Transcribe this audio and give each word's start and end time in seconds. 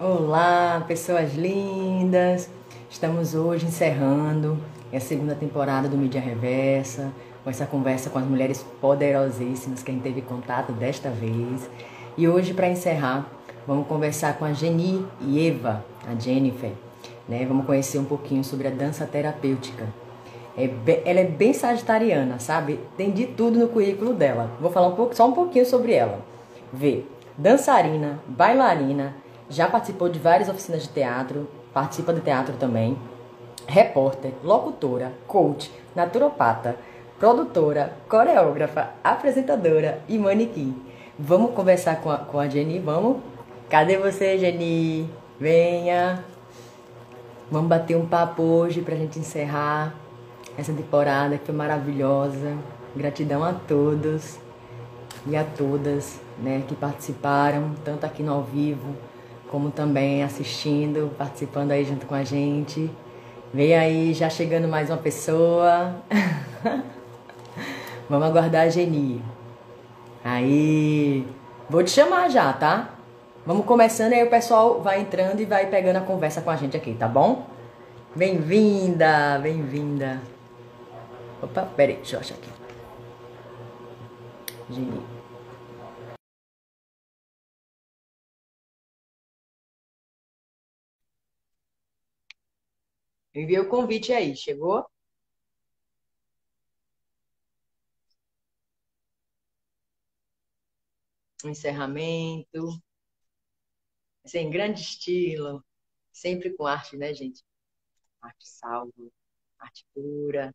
Olá, 0.00 0.84
pessoas 0.88 1.36
lindas! 1.36 2.50
Estamos 2.90 3.32
hoje 3.32 3.66
encerrando 3.66 4.58
a 4.92 4.98
segunda 4.98 5.36
temporada 5.36 5.88
do 5.88 5.96
Mídia 5.96 6.20
Reversa, 6.20 7.12
com 7.44 7.48
essa 7.48 7.64
conversa 7.64 8.10
com 8.10 8.18
as 8.18 8.24
mulheres 8.24 8.66
poderosíssimas 8.80 9.84
que 9.84 9.92
a 9.92 9.94
gente 9.94 10.02
teve 10.02 10.20
contato 10.20 10.72
desta 10.72 11.10
vez. 11.10 11.70
E 12.18 12.26
hoje, 12.26 12.52
para 12.52 12.68
encerrar, 12.68 13.24
vamos 13.68 13.86
conversar 13.86 14.36
com 14.36 14.44
a 14.44 14.52
Geni 14.52 15.06
e 15.20 15.46
Eva, 15.46 15.84
a 16.04 16.18
Jennifer. 16.18 16.72
Né? 17.28 17.46
Vamos 17.46 17.64
conhecer 17.64 17.98
um 17.98 18.04
pouquinho 18.04 18.42
sobre 18.42 18.66
a 18.66 18.72
dança 18.72 19.06
terapêutica. 19.06 19.86
É 20.56 20.66
bem, 20.66 21.02
ela 21.04 21.20
é 21.20 21.24
bem 21.24 21.52
sagitariana, 21.52 22.40
sabe? 22.40 22.80
Tem 22.96 23.12
de 23.12 23.28
tudo 23.28 23.60
no 23.60 23.68
currículo 23.68 24.12
dela. 24.12 24.50
Vou 24.60 24.72
falar 24.72 24.88
um 24.88 24.96
pouco, 24.96 25.14
só 25.14 25.28
um 25.28 25.32
pouquinho 25.32 25.64
sobre 25.64 25.92
ela. 25.92 26.18
Vê, 26.72 27.04
dançarina, 27.38 28.18
bailarina, 28.26 29.22
já 29.48 29.68
participou 29.68 30.08
de 30.08 30.18
várias 30.18 30.48
oficinas 30.48 30.82
de 30.82 30.88
teatro, 30.88 31.48
participa 31.72 32.12
de 32.12 32.20
teatro 32.20 32.54
também, 32.56 32.96
repórter, 33.66 34.32
locutora, 34.42 35.12
coach, 35.26 35.70
naturopata, 35.94 36.76
produtora, 37.18 37.92
coreógrafa, 38.08 38.90
apresentadora 39.02 40.00
e 40.08 40.18
manequim. 40.18 40.74
Vamos 41.18 41.52
conversar 41.52 42.00
com 42.00 42.10
a, 42.10 42.18
com 42.18 42.38
a 42.38 42.48
Jenny, 42.48 42.78
vamos? 42.78 43.18
Cadê 43.68 43.96
você, 43.96 44.38
Jenny? 44.38 45.08
Venha! 45.38 46.24
Vamos 47.50 47.68
bater 47.68 47.96
um 47.96 48.06
papo 48.06 48.42
hoje 48.42 48.80
pra 48.80 48.96
gente 48.96 49.18
encerrar 49.18 49.94
essa 50.56 50.72
temporada 50.72 51.36
que 51.36 51.46
foi 51.46 51.54
maravilhosa. 51.54 52.56
Gratidão 52.96 53.44
a 53.44 53.52
todos 53.52 54.38
e 55.26 55.36
a 55.36 55.44
todas 55.44 56.20
né, 56.38 56.62
que 56.66 56.74
participaram, 56.74 57.72
tanto 57.84 58.04
aqui 58.06 58.22
no 58.22 58.32
ao 58.32 58.42
vivo 58.42 58.94
como 59.54 59.70
também 59.70 60.24
assistindo, 60.24 61.14
participando 61.16 61.70
aí 61.70 61.84
junto 61.84 62.06
com 62.06 62.14
a 62.16 62.24
gente. 62.24 62.90
Vem 63.52 63.72
aí, 63.76 64.12
já 64.12 64.28
chegando 64.28 64.66
mais 64.66 64.90
uma 64.90 64.96
pessoa. 64.96 65.94
Vamos 68.10 68.26
aguardar 68.26 68.62
a 68.62 68.68
Geni. 68.68 69.22
Aí, 70.24 71.24
vou 71.70 71.84
te 71.84 71.92
chamar 71.92 72.28
já, 72.30 72.52
tá? 72.52 72.96
Vamos 73.46 73.64
começando 73.64 74.12
aí 74.12 74.24
o 74.24 74.28
pessoal 74.28 74.82
vai 74.82 75.00
entrando 75.00 75.38
e 75.38 75.44
vai 75.44 75.66
pegando 75.66 75.98
a 75.98 76.00
conversa 76.00 76.40
com 76.40 76.50
a 76.50 76.56
gente 76.56 76.76
aqui, 76.76 76.94
tá 76.94 77.06
bom? 77.06 77.46
Bem-vinda, 78.16 79.38
bem-vinda. 79.40 80.20
Opa, 81.40 81.62
peraí, 81.76 81.94
deixa 81.94 82.16
eu 82.16 82.20
achar 82.20 82.34
aqui. 82.34 82.48
Geni. 84.68 85.13
Enviei 93.34 93.60
o 93.60 93.68
convite 93.68 94.12
aí, 94.14 94.34
chegou? 94.34 94.86
Encerramento. 101.44 102.82
Assim, 104.24 104.38
em 104.38 104.50
grande 104.50 104.80
estilo. 104.80 105.64
Sempre 106.12 106.54
com 106.56 106.66
arte, 106.66 106.96
né, 106.96 107.12
gente? 107.14 107.42
Arte 108.22 108.48
salvo, 108.48 109.12
arte 109.60 109.86
pura. 109.94 110.54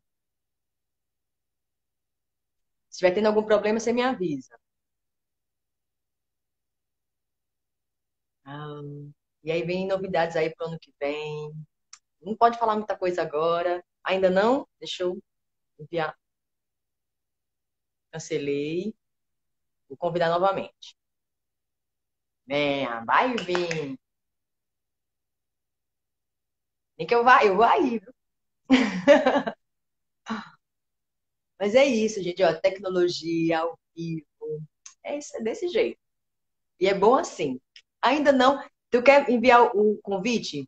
Se 2.90 2.98
estiver 2.98 3.14
tendo 3.16 3.28
algum 3.30 3.44
problema, 3.44 3.80
você 3.80 3.92
me 3.92 4.04
avisa. 4.04 4.56
Ah, 8.46 8.82
e 9.44 9.52
aí 9.52 9.64
vem 9.64 9.88
novidades 9.88 10.36
aí 10.36 10.54
para 10.54 10.66
o 10.68 10.70
ano 10.70 10.80
que 10.80 10.92
vem 11.00 11.52
não 12.22 12.36
pode 12.36 12.58
falar 12.60 12.76
muita 12.76 12.98
coisa 12.98 13.22
agora. 13.22 13.84
Ainda 14.04 14.30
não? 14.30 14.68
Deixa 14.80 15.04
eu 15.04 15.18
enviar. 15.80 16.16
Cancelei. 18.12 18.94
Vou 19.90 19.98
convidar 19.98 20.30
novamente. 20.30 20.96
Venha, 22.46 23.02
vai 23.06 23.34
vir. 23.38 23.98
Nem 26.98 27.08
que 27.08 27.16
eu 27.16 27.24
vá, 27.24 27.44
eu 27.44 27.56
vou 27.56 27.66
aí, 27.66 28.00
viu? 28.00 28.14
Mas 31.60 31.76
é 31.76 31.86
isso, 31.86 32.22
gente. 32.24 32.44
Ó, 32.44 32.54
tecnologia 32.60 33.60
ao 33.60 33.80
vivo. 33.96 34.26
É, 35.04 35.18
isso, 35.18 35.36
é 35.38 35.42
desse 35.42 35.68
jeito. 35.70 36.00
E 36.80 36.88
é 36.88 36.94
bom 36.94 37.16
assim. 37.16 37.60
Ainda 38.02 38.32
não. 38.32 38.64
Tu 38.92 39.04
quer 39.04 39.30
enviar 39.30 39.76
o 39.76 40.00
convite? 40.04 40.68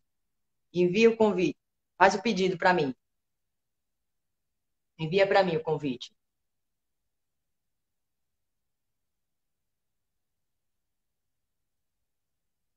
Envia 0.74 1.10
o 1.10 1.18
convite. 1.18 1.58
Faz 1.98 2.16
o 2.16 2.22
pedido 2.22 2.58
para 2.58 2.74
mim. 2.74 2.96
Envia 4.98 5.28
para 5.28 5.44
mim 5.44 5.56
o 5.58 5.64
convite. 5.64 6.14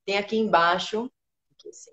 Tem 0.04 0.16
aqui 0.18 0.36
embaixo. 0.36 1.10
Aqui 1.52 1.68
assim. 1.68 1.92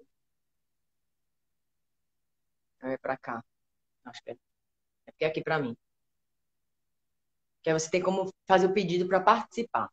É 2.83 2.97
para 2.97 3.17
cá. 3.17 3.43
Acho 4.05 4.23
que 4.23 4.31
é. 4.31 4.37
É 5.19 5.27
aqui 5.27 5.41
para 5.43 5.59
mim. 5.59 5.77
Que 7.63 7.69
aí 7.69 7.79
você 7.79 7.89
tem 7.89 8.01
como 8.01 8.31
fazer 8.47 8.67
o 8.67 8.73
pedido 8.73 9.07
para 9.07 9.19
participar. 9.21 9.89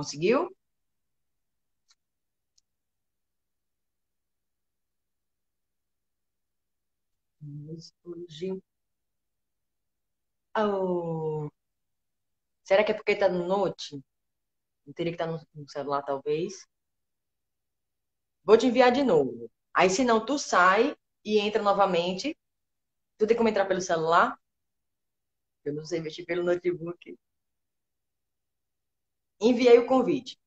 Conseguiu? 0.00 0.48
Explodiu. 7.76 8.62
Oh. 10.56 11.50
Será 12.64 12.82
que 12.84 12.92
é 12.92 12.94
porque 12.94 13.14
tá 13.16 13.28
no 13.28 13.46
note? 13.46 14.00
Não 14.86 14.94
teria 14.94 15.12
que 15.12 15.22
estar 15.22 15.26
tá 15.38 15.44
no 15.54 15.68
celular, 15.68 16.02
talvez. 16.02 16.66
Vou 18.44 18.56
te 18.58 18.66
enviar 18.66 18.92
de 18.92 19.02
novo. 19.02 19.50
Aí, 19.74 19.90
se 19.90 20.04
não, 20.04 20.24
tu 20.24 20.38
sai 20.38 20.96
e 21.24 21.38
entra 21.38 21.62
novamente. 21.62 22.36
Tu 23.18 23.26
tem 23.26 23.36
como 23.36 23.48
entrar 23.50 23.66
pelo 23.66 23.80
celular? 23.82 24.38
Eu 25.64 25.74
não 25.74 25.84
sei 25.86 26.00
mexer 26.00 26.24
pelo 26.24 26.42
notebook. 26.44 27.16
Enviei 29.40 29.78
o 29.78 29.86
convite. 29.86 30.38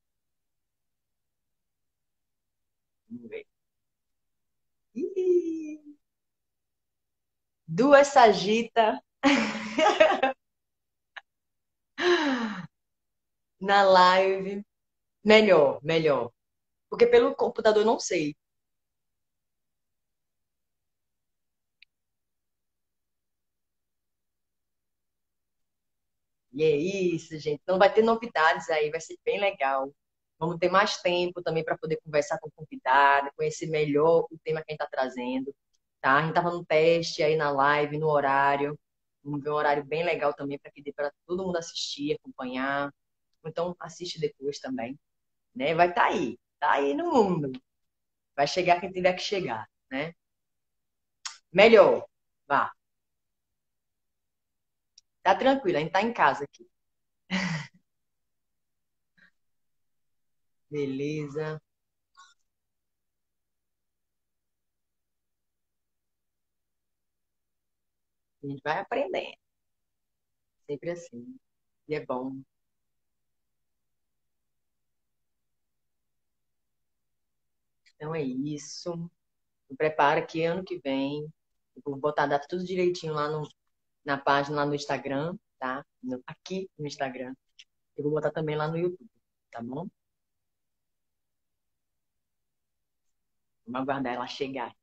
Vamos 3.10 3.30
ver. 3.30 3.46
Duas 7.68 8.08
sagita. 8.08 9.02
Na 13.60 13.82
live. 13.84 14.64
Melhor, 15.24 15.80
melhor. 15.84 16.32
Porque 16.90 17.08
pelo 17.08 17.36
computador 17.36 17.86
não 17.86 18.00
sei. 18.00 18.36
E 26.54 26.64
é 26.64 26.76
isso, 26.76 27.38
gente. 27.40 27.62
Então 27.64 27.80
vai 27.80 27.92
ter 27.94 28.04
novidades 28.04 28.70
aí, 28.70 28.90
vai 28.92 29.02
ser 29.02 29.18
bem 29.26 29.40
legal. 29.40 29.92
Vamos 30.40 30.58
ter 30.60 30.70
mais 30.70 30.98
tempo 31.02 31.42
também 31.42 31.64
para 31.64 31.78
poder 31.78 31.98
conversar 32.04 32.38
com 32.40 32.50
o 32.50 32.52
convidado, 32.52 33.32
conhecer 33.36 33.68
melhor 33.68 34.28
o 34.30 34.38
tema 34.44 34.62
que 34.62 34.72
a 34.72 34.74
gente 34.74 34.82
está 34.82 34.88
trazendo. 34.88 35.56
Tá? 36.02 36.16
A 36.18 36.22
gente 36.22 36.30
estava 36.30 36.52
no 36.52 36.66
teste 36.66 37.24
aí 37.24 37.36
na 37.36 37.50
live, 37.52 37.98
no 37.98 38.10
horário. 38.10 38.78
Um 39.24 39.40
horário 39.52 39.86
bem 39.86 40.04
legal 40.04 40.34
também 40.34 40.60
para 40.60 40.72
que 40.72 40.82
dê 40.82 40.92
para 40.94 41.12
todo 41.26 41.44
mundo 41.44 41.58
assistir, 41.58 42.14
acompanhar. 42.16 42.94
Então 43.46 43.76
assiste 43.80 44.20
depois 44.20 44.60
também. 44.60 45.00
Né? 45.56 45.74
Vai 45.74 45.90
estar 45.90 46.02
tá 46.02 46.08
aí, 46.08 46.38
tá 46.60 46.72
aí 46.74 46.94
no 46.94 47.12
mundo. 47.12 47.52
Vai 48.36 48.48
chegar 48.48 48.80
quem 48.80 48.92
tiver 48.92 49.14
que 49.14 49.22
chegar, 49.22 49.68
né? 49.92 50.14
Melhor, 51.52 52.06
vá. 52.48 52.72
Tá 55.24 55.36
tranquilo, 55.36 55.78
a 55.78 55.82
gente 55.82 55.92
tá 55.92 56.02
em 56.02 56.14
casa 56.14 56.44
aqui. 56.44 56.66
Beleza. 60.70 61.62
A 68.44 68.48
gente 68.48 68.62
vai 68.64 68.78
aprendendo. 68.80 69.36
Sempre 70.68 70.90
assim. 70.92 71.38
E 71.88 71.96
é 71.96 72.06
bom. 72.06 72.42
Então 77.96 78.14
é 78.16 78.22
isso. 78.22 79.10
Prepara 79.78 80.26
que 80.26 80.44
ano 80.46 80.64
que 80.66 80.80
vem, 80.80 81.24
eu 81.76 81.82
vou 81.86 81.98
botar 81.98 82.24
a 82.24 82.28
data 82.28 82.48
tudo 82.50 82.64
direitinho 82.66 83.14
lá 83.14 83.30
no, 83.30 83.48
na 84.06 84.18
página 84.18 84.58
lá 84.58 84.66
no 84.66 84.76
Instagram, 84.76 85.38
tá? 85.60 85.86
Aqui 86.28 86.70
no 86.78 86.88
Instagram. 86.88 87.34
Eu 87.98 88.04
vou 88.06 88.14
botar 88.14 88.32
também 88.32 88.56
lá 88.56 88.68
no 88.68 88.78
YouTube, 88.78 89.10
tá 89.52 89.62
bom? 89.62 89.88
Vamos 93.66 93.82
aguardar 93.82 94.14
ela 94.14 94.26
chegar. 94.28 94.74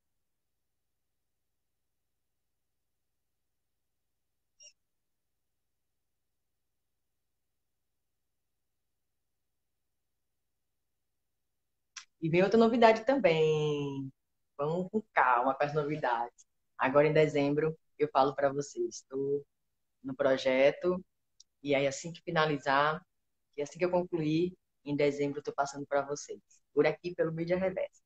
E 12.20 12.28
vem 12.28 12.42
outra 12.42 12.58
novidade 12.58 13.04
também. 13.04 14.12
Vamos 14.56 14.90
com 14.90 15.02
calma 15.14 15.54
com 15.54 15.64
as 15.64 15.74
novidades. 15.74 16.46
Agora 16.78 17.06
em 17.06 17.12
dezembro 17.12 17.76
eu 18.04 18.08
falo 18.12 18.34
para 18.34 18.52
vocês. 18.52 18.96
Estou 18.96 19.44
no 20.04 20.14
projeto 20.16 21.04
e 21.62 21.74
aí 21.74 21.86
assim 21.86 22.12
que 22.12 22.22
finalizar, 22.22 23.02
e 23.56 23.62
assim 23.62 23.78
que 23.78 23.84
eu 23.86 23.90
concluir, 23.90 24.54
em 24.84 24.96
dezembro 24.96 25.38
eu 25.38 25.40
estou 25.40 25.54
passando 25.54 25.86
para 25.86 26.02
vocês. 26.06 26.40
Por 26.74 26.86
aqui 26.86 27.14
pelo 27.14 27.32
Mídia 27.32 27.58
Reversa. 27.58 28.02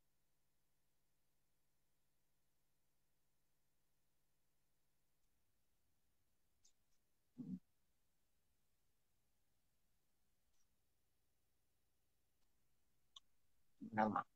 Vamos 13.93 14.15
lá. 14.15 14.27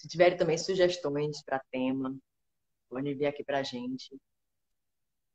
Se 0.00 0.08
tiverem 0.08 0.38
também 0.38 0.56
sugestões 0.56 1.42
para 1.42 1.62
tema, 1.70 2.16
podem 2.88 3.12
enviar 3.12 3.32
aqui 3.32 3.44
para 3.44 3.58
a 3.58 3.62
gente. 3.62 4.18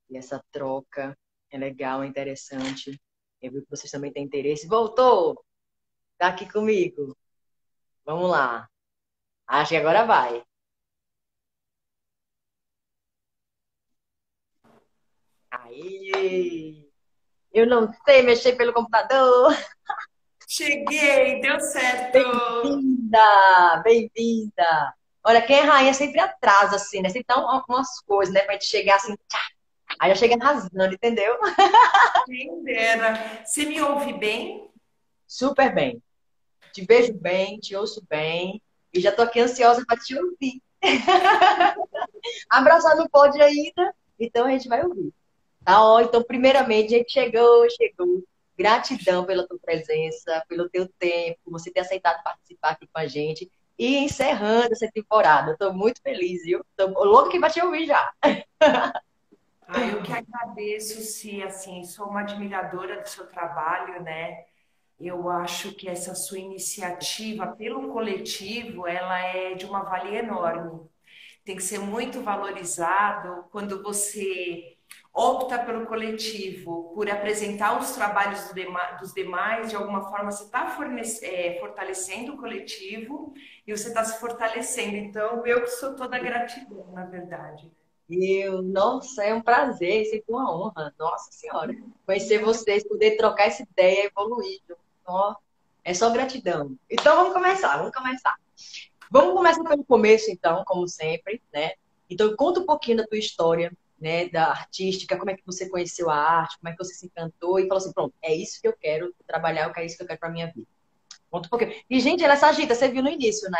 E 0.09 0.17
essa 0.17 0.43
troca 0.51 1.15
é 1.51 1.57
legal, 1.57 2.01
é 2.01 2.07
interessante. 2.07 2.99
Eu 3.39 3.51
vi 3.51 3.61
que 3.61 3.69
vocês 3.69 3.91
também 3.91 4.11
têm 4.11 4.25
interesse. 4.25 4.67
Voltou! 4.67 5.45
Tá 6.17 6.29
aqui 6.29 6.51
comigo. 6.51 7.15
Vamos 8.03 8.31
lá. 8.31 8.67
Acho 9.47 9.69
que 9.69 9.77
agora 9.77 10.03
vai. 10.03 10.43
Aí! 15.51 16.91
Eu 17.53 17.67
não 17.67 17.93
sei 18.03 18.23
mexer 18.23 18.55
pelo 18.57 18.73
computador. 18.73 19.53
Cheguei, 20.47 21.41
deu 21.41 21.59
certo. 21.59 22.13
Bem-vinda, 22.13 23.81
bem-vinda. 23.83 24.93
Olha, 25.23 25.41
quem 25.41 25.57
é 25.57 25.61
rainha 25.61 25.93
sempre 25.93 26.19
atrasa, 26.19 26.75
assim, 26.75 27.01
né? 27.01 27.09
Sempre 27.09 27.25
dá 27.27 27.63
umas 27.67 27.99
coisas, 28.01 28.33
né? 28.33 28.41
Pra 28.41 28.53
gente 28.53 28.67
chegar 28.67 28.97
assim, 28.97 29.15
tchá. 29.27 29.41
Aí 29.99 30.09
já 30.09 30.15
chega 30.15 30.35
arrasando, 30.35 30.93
entendeu? 30.93 31.35
Quem 32.25 32.63
dera. 32.63 33.43
Você 33.43 33.65
me 33.65 33.81
ouve 33.81 34.13
bem? 34.13 34.69
Super 35.27 35.73
bem. 35.73 36.01
Te 36.73 36.85
vejo 36.85 37.13
bem, 37.13 37.57
te 37.57 37.75
ouço 37.75 38.03
bem. 38.09 38.61
E 38.93 38.99
já 38.99 39.11
tô 39.11 39.23
aqui 39.23 39.39
ansiosa 39.39 39.83
para 39.85 39.97
te 39.97 40.15
ouvir. 40.17 40.61
Abraçar 42.49 42.95
não 42.95 43.07
pode 43.07 43.41
ainda, 43.41 43.95
então 44.19 44.45
a 44.45 44.51
gente 44.51 44.67
vai 44.67 44.83
ouvir. 44.83 45.11
Tá, 45.63 45.83
ó, 45.83 46.01
então, 46.01 46.21
primeiramente, 46.23 46.93
a 46.93 46.97
gente 46.99 47.11
chegou, 47.11 47.67
chegou. 47.69 48.23
Gratidão 48.57 49.25
pela 49.25 49.47
tua 49.47 49.59
presença, 49.59 50.43
pelo 50.47 50.69
teu 50.69 50.87
tempo, 50.99 51.39
você 51.47 51.71
ter 51.71 51.81
aceitado 51.81 52.23
participar 52.23 52.69
aqui 52.69 52.87
com 52.87 52.99
a 52.99 53.07
gente. 53.07 53.51
E 53.77 53.97
encerrando 53.97 54.71
essa 54.71 54.89
temporada. 54.89 55.51
Estou 55.51 55.73
muito 55.73 56.01
feliz, 56.01 56.43
viu? 56.43 56.65
Estou 56.71 57.03
louco 57.03 57.29
que 57.29 57.39
vai 57.39 57.49
te 57.49 57.61
ouvir 57.61 57.85
já. 57.85 58.13
Eu 59.67 60.03
que 60.03 60.13
agradeço, 60.13 61.01
se 61.01 61.41
assim, 61.41 61.83
sou 61.83 62.07
uma 62.07 62.21
admiradora 62.21 63.01
do 63.01 63.09
seu 63.09 63.25
trabalho, 63.25 64.01
né? 64.03 64.45
Eu 64.99 65.27
acho 65.27 65.73
que 65.73 65.89
essa 65.89 66.15
sua 66.15 66.39
iniciativa 66.39 67.47
pelo 67.47 67.91
coletivo, 67.91 68.87
ela 68.87 69.19
é 69.19 69.55
de 69.55 69.65
uma 69.65 69.83
valia 69.83 70.19
enorme. 70.19 70.87
Tem 71.43 71.55
que 71.55 71.63
ser 71.63 71.79
muito 71.79 72.21
valorizado 72.21 73.45
quando 73.51 73.81
você 73.83 74.74
opta 75.15 75.57
pelo 75.59 75.85
coletivo, 75.85 76.91
por 76.93 77.09
apresentar 77.09 77.79
os 77.79 77.91
trabalhos 77.91 78.51
dos 78.99 79.13
demais, 79.13 79.69
de 79.69 79.75
alguma 79.77 80.09
forma 80.09 80.29
você 80.29 80.43
está 80.43 80.77
é, 81.23 81.57
fortalecendo 81.57 82.33
o 82.33 82.37
coletivo 82.37 83.33
e 83.65 83.75
você 83.75 83.87
está 83.87 84.03
se 84.03 84.19
fortalecendo. 84.19 84.97
Então, 84.97 85.47
eu 85.47 85.61
que 85.61 85.69
sou 85.69 85.95
toda 85.95 86.19
gratidão, 86.19 86.91
na 86.91 87.05
verdade. 87.05 87.71
Eu, 88.09 88.61
nossa, 88.61 89.23
é 89.23 89.33
um 89.33 89.41
prazer, 89.41 90.01
é 90.01 90.03
sempre 90.03 90.25
uma 90.27 90.53
honra, 90.53 90.93
nossa 90.99 91.31
senhora. 91.31 91.73
Conhecer 92.05 92.43
vocês, 92.43 92.85
poder 92.85 93.15
trocar 93.15 93.47
essa 93.47 93.63
ideia, 93.63 94.07
evoluir. 94.07 94.59
Ó, 95.07 95.33
é 95.83 95.93
só 95.93 96.09
gratidão. 96.09 96.77
Então, 96.89 97.15
vamos 97.15 97.33
começar, 97.33 97.77
vamos 97.77 97.95
começar. 97.95 98.35
Vamos 99.09 99.33
começar 99.33 99.63
pelo 99.63 99.85
começo, 99.85 100.29
então, 100.29 100.63
como 100.65 100.85
sempre, 100.89 101.41
né? 101.53 101.71
Então, 102.09 102.35
conta 102.35 102.59
um 102.59 102.65
pouquinho 102.65 102.97
da 102.97 103.07
tua 103.07 103.17
história, 103.17 103.71
né, 103.99 104.27
da 104.29 104.47
artística, 104.47 105.17
como 105.17 105.31
é 105.31 105.35
que 105.35 105.45
você 105.45 105.69
conheceu 105.69 106.09
a 106.09 106.15
arte, 106.15 106.57
como 106.59 106.69
é 106.69 106.71
que 106.73 106.83
você 106.83 106.93
se 106.93 107.05
encantou 107.05 107.59
e 107.59 107.67
falou 107.67 107.77
assim, 107.77 107.93
pronto, 107.93 108.13
é 108.21 108.33
isso 108.33 108.61
que 108.61 108.67
eu 108.67 108.73
quero 108.73 109.13
trabalhar, 109.25 109.71
é 109.75 109.85
isso 109.85 109.97
que 109.97 110.03
eu 110.03 110.07
quero 110.07 110.19
para 110.19 110.29
minha 110.29 110.47
vida. 110.47 110.67
Conta 111.29 111.47
um 111.47 111.49
pouquinho. 111.49 111.73
E, 111.89 111.99
gente, 111.99 112.23
ela 112.23 112.33
é 112.33 112.37
sagita, 112.37 112.75
você 112.75 112.87
viu 112.87 113.03
no 113.03 113.09
início, 113.09 113.49
né? 113.49 113.59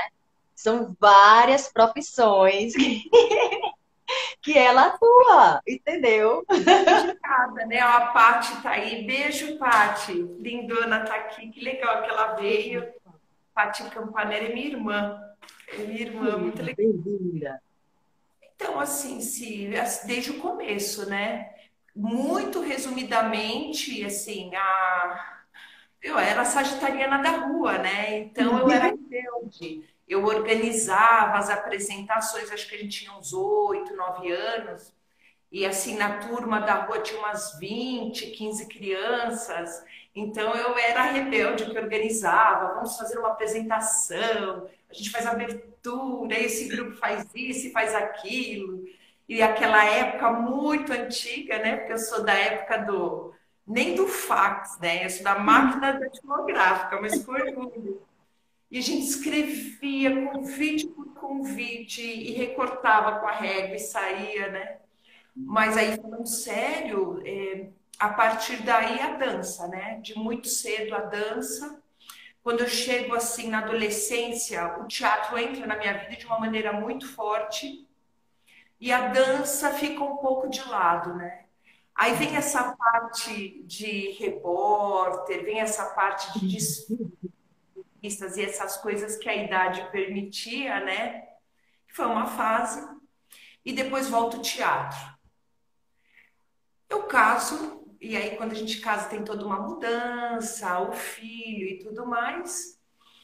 São 0.54 0.96
várias 1.00 1.68
profissões 1.68 2.74
que, 2.74 3.04
que 4.42 4.58
ela 4.58 4.88
atua, 4.88 5.62
entendeu? 5.68 6.46
Dedicada, 6.48 7.66
né? 7.66 7.80
A 7.80 8.08
Paty 8.08 8.62
tá 8.62 8.72
aí. 8.72 9.06
Beijo, 9.06 9.58
Paty. 9.58 10.14
Lindona 10.40 11.04
tá 11.04 11.16
aqui. 11.16 11.50
Que 11.50 11.60
legal 11.60 12.04
que 12.04 12.10
ela 12.10 12.36
veio. 12.36 12.88
Paty 13.54 13.84
Campanella 13.90 14.46
é 14.46 14.54
minha 14.54 14.68
irmã. 14.68 15.22
É 15.68 15.78
minha 15.80 16.02
irmã, 16.02 16.38
muito 16.38 16.62
legal. 16.62 16.76
Bem-vinda. 16.78 17.62
Então, 18.56 18.80
assim, 18.80 19.20
se, 19.22 19.70
desde 20.06 20.32
o 20.32 20.40
começo, 20.42 21.08
né? 21.10 21.54
Muito 21.96 22.62
resumidamente, 22.62 24.04
assim, 24.06 24.54
a... 24.56 25.44
eu 26.02 26.18
era 26.20 26.46
sagitariana 26.46 27.20
da 27.22 27.32
rua, 27.48 27.78
né? 27.80 28.20
Então 28.20 28.60
eu 28.60 28.70
era 28.72 28.88
rebelde. 28.88 29.88
Eu 30.08 30.26
organizava 30.26 31.38
as 31.40 31.50
apresentações, 31.50 32.52
acho 32.52 32.70
que 32.70 32.76
a 32.76 32.78
gente 32.80 33.00
tinha 33.02 33.14
uns 33.18 33.34
oito, 33.34 33.96
nove 33.96 34.32
anos. 34.32 34.94
E 35.52 35.66
assim, 35.66 35.98
na 35.98 36.20
turma 36.20 36.60
da 36.62 36.86
rua 36.86 37.02
tinha 37.02 37.20
umas 37.20 37.58
20, 37.60 38.32
15 38.32 38.68
crianças. 38.68 39.84
Então 40.16 40.54
eu 40.56 40.78
era 40.78 41.04
rebelde 41.04 41.66
que 41.66 41.78
organizava, 41.78 42.74
vamos 42.76 42.98
fazer 42.98 43.18
uma 43.20 43.30
apresentação, 43.30 44.70
a 44.96 44.98
gente 44.98 45.10
faz 45.12 45.26
abertura, 45.26 46.40
esse 46.40 46.68
grupo 46.68 46.96
faz 46.98 47.26
isso 47.36 47.72
faz 47.72 47.94
aquilo. 47.94 48.86
E 49.28 49.42
aquela 49.42 49.84
época 49.86 50.32
muito 50.32 50.94
antiga, 50.94 51.58
né? 51.60 51.78
Porque 51.78 51.94
eu 51.94 51.98
sou 51.98 52.24
da 52.24 52.34
época 52.34 52.78
do 52.80 53.34
nem 53.66 53.96
do 53.96 54.08
fax, 54.08 54.78
né? 54.80 55.06
Eu 55.06 55.10
sou 55.10 55.24
da 55.24 55.40
máquina 55.40 55.94
datilográfica, 55.94 57.02
mas 57.02 57.24
com 57.24 57.32
orgulho. 57.32 58.02
E 58.70 58.78
a 58.78 58.82
gente 58.82 59.06
escrevia 59.06 60.28
convite 60.32 60.88
por 60.88 61.14
convite 61.16 62.02
e 62.02 62.34
recortava 62.34 63.20
com 63.20 63.28
a 63.28 63.32
régua 63.32 63.76
e 63.76 63.80
saía, 63.80 64.50
né? 64.50 64.78
Mas 65.36 65.76
aí, 65.78 65.98
falando 65.98 66.28
sério, 66.28 67.22
é, 67.26 67.70
a 68.00 68.10
partir 68.10 68.64
daí 68.64 69.00
a 69.00 69.18
dança, 69.18 69.68
né? 69.68 70.00
De 70.02 70.16
muito 70.16 70.48
cedo 70.48 70.96
a 70.96 71.02
dança. 71.02 71.82
Quando 72.46 72.60
eu 72.60 72.68
chego 72.68 73.16
assim 73.16 73.50
na 73.50 73.58
adolescência, 73.58 74.78
o 74.78 74.86
teatro 74.86 75.36
entra 75.36 75.66
na 75.66 75.76
minha 75.76 75.98
vida 75.98 76.16
de 76.16 76.28
uma 76.28 76.40
maneira 76.40 76.72
muito 76.72 77.08
forte 77.08 77.90
e 78.80 78.92
a 78.92 79.08
dança 79.08 79.74
fica 79.74 80.04
um 80.04 80.18
pouco 80.18 80.48
de 80.48 80.62
lado, 80.70 81.16
né? 81.16 81.46
Aí 81.96 82.14
vem 82.14 82.36
essa 82.36 82.76
parte 82.78 83.64
de 83.64 84.12
repórter, 84.20 85.44
vem 85.44 85.60
essa 85.60 85.86
parte 85.96 86.40
de 86.40 86.54
desfilistas 86.54 88.38
e 88.38 88.46
essas 88.46 88.78
coisas 88.78 89.18
que 89.18 89.28
a 89.28 89.36
idade 89.36 89.90
permitia, 89.92 90.82
né? 90.82 91.28
Foi 91.88 92.06
uma 92.06 92.28
fase. 92.28 92.88
E 93.66 93.74
depois 93.74 94.08
volta 94.08 94.38
o 94.38 94.42
teatro. 94.44 95.00
Eu 96.88 97.08
caso 97.08 97.85
e 98.02 98.16
aí, 98.16 98.38
quando 98.38 98.52
a 98.52 98.56
gente 98.56 98.80
casa, 98.80 99.10
tem 99.10 99.24
toda 99.24 99.46
uma 99.46 99.60
mudança, 99.60 100.80
o 100.80 100.92
filho 100.94 101.68
e 101.68 101.80
tudo 101.80 102.06
mais. 102.06 102.80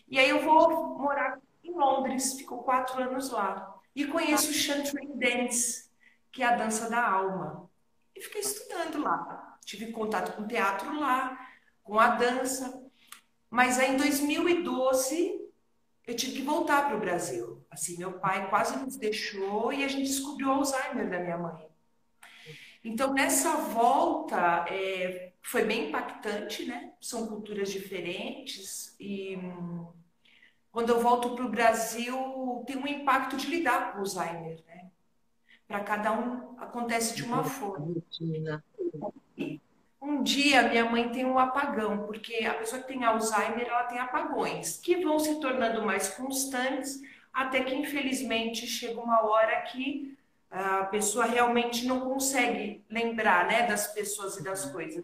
E 0.08 0.20
aí, 0.20 0.30
eu 0.30 0.44
vou 0.44 0.98
morar 0.98 1.40
em 1.64 1.72
Londres, 1.72 2.34
fico 2.34 2.64
quatro 2.64 3.02
anos 3.02 3.30
lá. 3.32 3.80
E 3.96 4.06
conheço 4.06 4.52
o 4.52 4.54
Chantrain 4.54 5.18
Dance, 5.18 5.90
que 6.32 6.44
é 6.44 6.48
a 6.48 6.56
dança 6.56 6.90
da 6.90 7.06
alma. 7.06 7.70
E 8.16 8.22
fiquei 8.22 8.42
estudando 8.42 9.02
lá. 9.02 9.58
Tive 9.66 9.92
contato 9.92 10.36
com 10.36 10.44
o 10.44 10.48
teatro 10.48 11.00
lá, 11.00 11.38
com 11.84 12.00
a 12.00 12.10
dança. 12.10 12.84
Mas 13.50 13.78
aí, 13.80 13.94
em 13.94 13.98
2012, 13.98 15.42
eu 16.08 16.16
tive 16.16 16.34
que 16.34 16.42
voltar 16.42 16.88
para 16.88 16.98
o 16.98 17.00
Brasil. 17.00 17.66
Assim, 17.70 17.98
meu 17.98 18.14
pai 18.14 18.50
quase 18.50 18.78
nos 18.78 18.98
deixou 18.98 19.72
e 19.72 19.84
a 19.84 19.88
gente 19.88 20.08
descobriu 20.08 20.50
o 20.50 20.52
Alzheimer 20.52 21.10
da 21.10 21.20
minha 21.20 21.38
mãe. 21.38 21.71
Então, 22.84 23.14
nessa 23.14 23.56
volta, 23.58 24.66
é, 24.68 25.34
foi 25.42 25.64
bem 25.64 25.90
impactante, 25.90 26.66
né? 26.66 26.94
São 27.00 27.28
culturas 27.28 27.72
diferentes 27.72 28.96
e 29.00 29.38
quando 30.72 30.90
eu 30.90 31.00
volto 31.02 31.36
para 31.36 31.46
o 31.46 31.50
Brasil, 31.50 32.64
tem 32.66 32.78
um 32.78 32.88
impacto 32.88 33.36
de 33.36 33.48
lidar 33.48 33.92
com 33.92 33.98
o 33.98 34.02
Alzheimer, 34.02 34.64
né? 34.66 34.90
Para 35.68 35.82
cada 35.82 36.12
um 36.14 36.60
acontece 36.60 37.16
de 37.16 37.24
uma 37.24 37.44
forma. 37.44 37.94
Um 40.02 40.24
dia 40.24 40.68
minha 40.68 40.90
mãe 40.90 41.12
tem 41.12 41.26
um 41.26 41.38
apagão, 41.38 42.06
porque 42.06 42.46
a 42.46 42.56
pessoa 42.56 42.82
que 42.82 42.88
tem 42.88 43.04
Alzheimer, 43.04 43.68
ela 43.68 43.84
tem 43.84 44.00
apagões, 44.00 44.78
que 44.78 45.04
vão 45.04 45.20
se 45.20 45.40
tornando 45.40 45.86
mais 45.86 46.10
constantes, 46.10 47.00
até 47.34 47.64
que 47.64 47.76
infelizmente 47.76 48.66
chega 48.66 49.00
uma 49.00 49.24
hora 49.24 49.62
que 49.64 50.18
a 50.52 50.84
pessoa 50.86 51.26
realmente 51.26 51.86
não 51.86 52.02
consegue 52.02 52.84
lembrar, 52.90 53.48
né, 53.48 53.66
das 53.66 53.88
pessoas 53.88 54.38
e 54.38 54.44
das 54.44 54.66
coisas. 54.66 55.04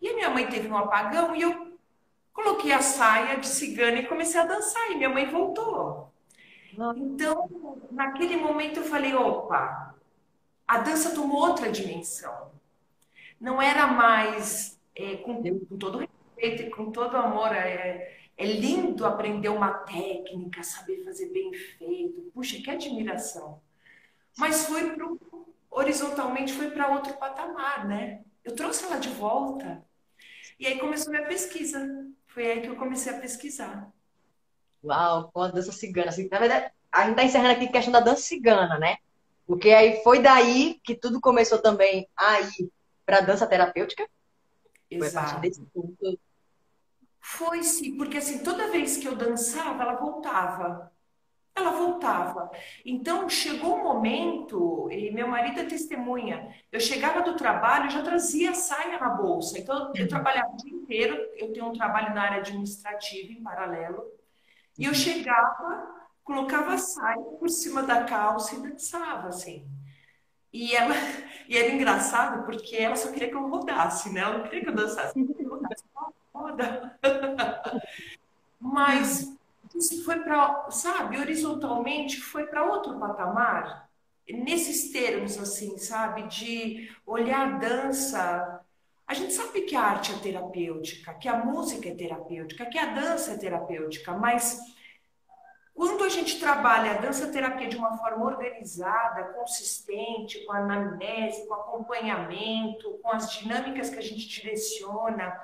E 0.00 0.08
a 0.08 0.14
minha 0.14 0.28
mãe 0.28 0.46
teve 0.46 0.68
um 0.68 0.76
apagão 0.76 1.34
e 1.34 1.40
eu 1.40 1.78
coloquei 2.34 2.72
a 2.72 2.82
saia 2.82 3.38
de 3.38 3.46
cigana 3.46 3.98
e 3.98 4.06
comecei 4.06 4.38
a 4.38 4.44
dançar 4.44 4.90
e 4.90 4.96
minha 4.96 5.08
mãe 5.08 5.30
voltou. 5.30 6.12
Então, 6.96 7.48
naquele 7.90 8.36
momento 8.36 8.80
eu 8.80 8.84
falei, 8.84 9.14
opa, 9.14 9.94
a 10.66 10.78
dança 10.78 11.14
tomou 11.14 11.40
outra 11.40 11.70
dimensão. 11.70 12.50
Não 13.40 13.62
era 13.62 13.86
mais, 13.86 14.78
é, 14.94 15.16
com, 15.18 15.42
com, 15.42 15.78
todo 15.78 15.98
respeito 15.98 16.62
e 16.62 16.70
com 16.70 16.90
todo 16.90 17.16
amor, 17.16 17.52
é, 17.52 18.18
é 18.36 18.46
lindo 18.46 19.06
aprender 19.06 19.48
uma 19.48 19.72
técnica, 19.72 20.62
saber 20.62 21.04
fazer 21.04 21.30
bem 21.30 21.52
feito. 21.54 22.30
Puxa, 22.34 22.60
que 22.60 22.70
admiração. 22.70 23.60
Mas 24.36 24.66
foi 24.66 24.90
pro, 24.94 25.20
horizontalmente 25.70 26.52
foi 26.52 26.70
para 26.70 26.88
outro 26.88 27.14
patamar, 27.14 27.86
né? 27.86 28.22
Eu 28.44 28.54
trouxe 28.54 28.84
ela 28.84 28.98
de 28.98 29.08
volta. 29.10 29.84
E 30.58 30.66
aí 30.66 30.78
começou 30.78 31.10
minha 31.10 31.26
pesquisa. 31.26 32.06
Foi 32.26 32.50
aí 32.50 32.60
que 32.60 32.68
eu 32.68 32.76
comecei 32.76 33.14
a 33.14 33.20
pesquisar. 33.20 33.92
Uau, 34.82 35.30
com 35.32 35.42
a 35.42 35.48
dança 35.48 35.72
cigana. 35.72 36.10
Assim, 36.10 36.28
na 36.30 36.38
verdade, 36.38 36.70
a 36.92 37.02
gente 37.02 37.10
está 37.10 37.24
encerrando 37.24 37.54
aqui 37.54 37.64
a 37.66 37.72
questão 37.72 37.92
da 37.92 38.00
dança 38.00 38.22
cigana, 38.22 38.78
né? 38.78 38.96
Porque 39.46 39.70
aí 39.70 40.02
foi 40.02 40.20
daí 40.20 40.80
que 40.82 40.94
tudo 40.94 41.20
começou 41.20 41.58
também 41.58 42.08
a 42.16 42.40
ir 42.40 42.70
para 43.04 43.20
dança 43.20 43.46
terapêutica. 43.46 44.08
Exato. 44.90 45.12
Foi 45.12 45.20
a 45.20 45.24
partir 45.24 45.40
desse 45.40 45.62
ponto. 45.72 46.18
Foi 47.20 47.62
sim, 47.62 47.96
porque 47.96 48.18
assim, 48.18 48.42
toda 48.42 48.70
vez 48.70 48.96
que 48.96 49.08
eu 49.08 49.16
dançava, 49.16 49.82
ela 49.82 49.96
voltava. 49.96 50.92
Ela 51.56 51.70
voltava. 51.70 52.50
Então, 52.84 53.28
chegou 53.28 53.78
um 53.78 53.84
momento, 53.84 54.88
e 54.90 55.12
meu 55.12 55.28
marido 55.28 55.60
é 55.60 55.64
testemunha, 55.64 56.52
eu 56.72 56.80
chegava 56.80 57.22
do 57.22 57.36
trabalho, 57.36 57.90
já 57.90 58.02
trazia 58.02 58.50
a 58.50 58.54
saia 58.54 58.98
na 58.98 59.10
bolsa. 59.10 59.58
Então, 59.58 59.92
eu 59.94 60.08
trabalhava 60.08 60.52
o 60.52 60.56
dia 60.56 60.72
inteiro, 60.72 61.14
eu 61.36 61.52
tenho 61.52 61.66
um 61.66 61.72
trabalho 61.72 62.12
na 62.12 62.22
área 62.22 62.38
administrativa 62.38 63.32
em 63.32 63.42
paralelo, 63.42 64.02
e 64.76 64.84
eu 64.84 64.88
uhum. 64.88 64.94
chegava, 64.94 65.94
colocava 66.24 66.74
a 66.74 66.78
saia 66.78 67.22
por 67.38 67.48
cima 67.48 67.84
da 67.84 68.02
calça 68.02 68.56
e 68.56 68.60
dançava, 68.60 69.28
assim. 69.28 69.64
E 70.52 70.74
ela, 70.74 70.94
e 71.48 71.56
era 71.56 71.72
engraçado 71.72 72.44
porque 72.44 72.76
ela 72.76 72.96
só 72.96 73.12
queria 73.12 73.28
que 73.28 73.34
eu 73.36 73.48
rodasse, 73.48 74.12
né? 74.12 74.20
Ela 74.20 74.38
não 74.38 74.44
queria 74.44 74.62
que 74.62 74.68
eu 74.70 74.74
dançasse, 74.74 75.14
queria 75.14 75.34
que 75.34 75.44
eu 75.44 75.50
rodasse. 75.50 75.84
Roda. 76.32 76.98
Mas 78.58 79.20
isso 79.20 79.36
foi 80.04 80.20
para, 80.20 80.70
sabe, 80.70 81.18
horizontalmente 81.18 82.20
foi 82.20 82.46
para 82.46 82.64
outro 82.64 82.98
patamar. 82.98 83.88
Nesses 84.28 84.90
termos, 84.90 85.36
assim, 85.38 85.76
sabe, 85.76 86.22
de 86.28 86.90
olhar 87.06 87.46
a 87.46 87.58
dança. 87.58 88.60
A 89.06 89.12
gente 89.12 89.32
sabe 89.34 89.62
que 89.62 89.76
a 89.76 89.82
arte 89.82 90.12
é 90.12 90.18
terapêutica, 90.18 91.12
que 91.14 91.28
a 91.28 91.44
música 91.44 91.88
é 91.88 91.94
terapêutica, 91.94 92.66
que 92.66 92.78
a 92.78 92.94
dança 92.94 93.32
é 93.32 93.36
terapêutica, 93.36 94.12
mas 94.12 94.58
quando 95.74 96.04
a 96.04 96.08
gente 96.08 96.38
trabalha 96.38 96.92
a 96.92 96.98
dança 96.98 97.32
terapia 97.32 97.68
de 97.68 97.76
uma 97.76 97.98
forma 97.98 98.24
organizada, 98.24 99.24
consistente, 99.34 100.44
com 100.44 100.52
anamnese, 100.52 101.46
com 101.48 101.54
acompanhamento, 101.54 102.98
com 103.02 103.10
as 103.10 103.30
dinâmicas 103.32 103.90
que 103.90 103.98
a 103.98 104.02
gente 104.02 104.26
direciona, 104.26 105.36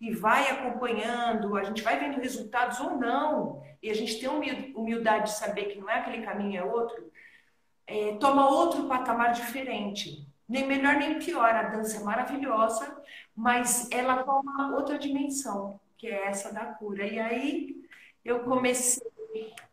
e 0.00 0.12
vai 0.12 0.48
acompanhando, 0.48 1.56
a 1.56 1.64
gente 1.64 1.82
vai 1.82 1.98
vendo 1.98 2.20
resultados 2.20 2.78
ou 2.80 2.96
não, 2.96 3.62
e 3.82 3.90
a 3.90 3.94
gente 3.94 4.18
tem 4.20 4.28
humildade 4.74 5.24
de 5.24 5.38
saber 5.38 5.66
que 5.66 5.78
não 5.78 5.90
é 5.90 5.98
aquele 5.98 6.22
caminho, 6.24 6.60
é 6.60 6.64
outro, 6.64 7.10
é, 7.86 8.16
toma 8.16 8.48
outro 8.48 8.86
patamar 8.86 9.32
diferente. 9.32 10.26
Nem 10.48 10.66
melhor 10.66 10.96
nem 10.96 11.18
pior, 11.18 11.50
a 11.54 11.64
dança 11.64 11.98
é 11.98 12.04
maravilhosa, 12.04 13.02
mas 13.36 13.88
ela 13.90 14.22
toma 14.22 14.74
outra 14.74 14.98
dimensão, 14.98 15.78
que 15.96 16.06
é 16.06 16.26
essa 16.26 16.52
da 16.52 16.64
cura. 16.64 17.06
E 17.06 17.18
aí 17.18 17.76
eu 18.24 18.40
comecei 18.40 19.02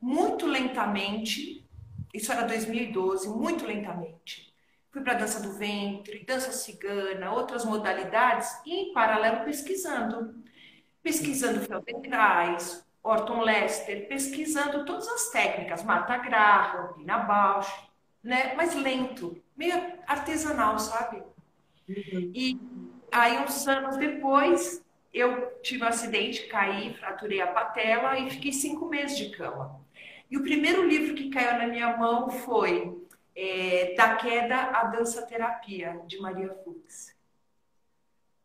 muito 0.01 0.45
lentamente, 0.45 1.65
isso 2.13 2.31
era 2.31 2.43
2012, 2.43 3.29
muito 3.29 3.65
lentamente 3.65 4.44
fui 4.95 5.03
para 5.03 5.15
dança 5.15 5.41
do 5.41 5.51
ventre, 5.51 6.23
dança 6.25 6.53
cigana, 6.53 7.33
outras 7.33 7.65
modalidades 7.65 8.49
e 8.65 8.73
em 8.73 8.93
paralelo 8.93 9.43
pesquisando. 9.43 10.41
Pesquisando 11.03 11.59
Feldenkrais, 11.59 12.87
Orton 13.03 13.41
Lester, 13.41 14.07
pesquisando 14.07 14.85
todas 14.85 15.05
as 15.09 15.31
técnicas, 15.31 15.83
Marta 15.83 16.17
Graham, 16.17 16.93
Lina 16.97 17.17
Bausch, 17.17 17.69
né? 18.23 18.53
Mas 18.55 18.73
lento, 18.73 19.37
meio 19.53 19.75
artesanal, 20.07 20.79
sabe? 20.79 21.21
Uhum. 21.89 22.31
E 22.33 22.57
aí 23.11 23.37
uns 23.39 23.67
anos 23.67 23.97
depois 23.97 24.81
eu 25.13 25.59
tive 25.61 25.83
um 25.83 25.87
acidente, 25.87 26.47
caí, 26.47 26.93
fraturei 26.93 27.41
a 27.41 27.47
patela 27.47 28.17
e 28.17 28.29
fiquei 28.29 28.53
cinco 28.53 28.87
meses 28.87 29.17
de 29.17 29.29
cama. 29.35 29.77
E 30.31 30.37
o 30.37 30.41
primeiro 30.41 30.87
livro 30.87 31.15
que 31.15 31.29
caiu 31.29 31.59
na 31.59 31.67
minha 31.67 31.97
mão 31.97 32.29
foi 32.29 33.05
é, 33.35 33.93
Da 33.95 34.15
Queda 34.15 34.55
à 34.55 34.85
Dança 34.85 35.25
Terapia, 35.25 36.01
de 36.07 36.19
Maria 36.19 36.53
Fuchs. 36.63 37.15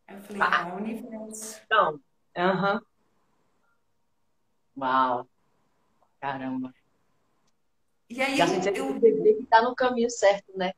Eu 0.07 0.21
falei, 0.21 0.41
ah, 0.41 0.67
é 0.69 0.73
o 0.73 0.75
universo. 0.75 1.61
Então, 1.65 1.99
aham. 2.35 2.81
Uau! 4.77 5.27
Caramba! 6.19 6.73
E 8.09 8.21
aí, 8.21 8.37
e 8.37 8.41
a 8.41 8.45
gente 8.45 8.67
eu, 8.67 8.93
eu... 8.93 8.99
que 8.99 9.43
está 9.43 9.61
no 9.61 9.73
caminho 9.73 10.09
certo, 10.09 10.51
né? 10.55 10.73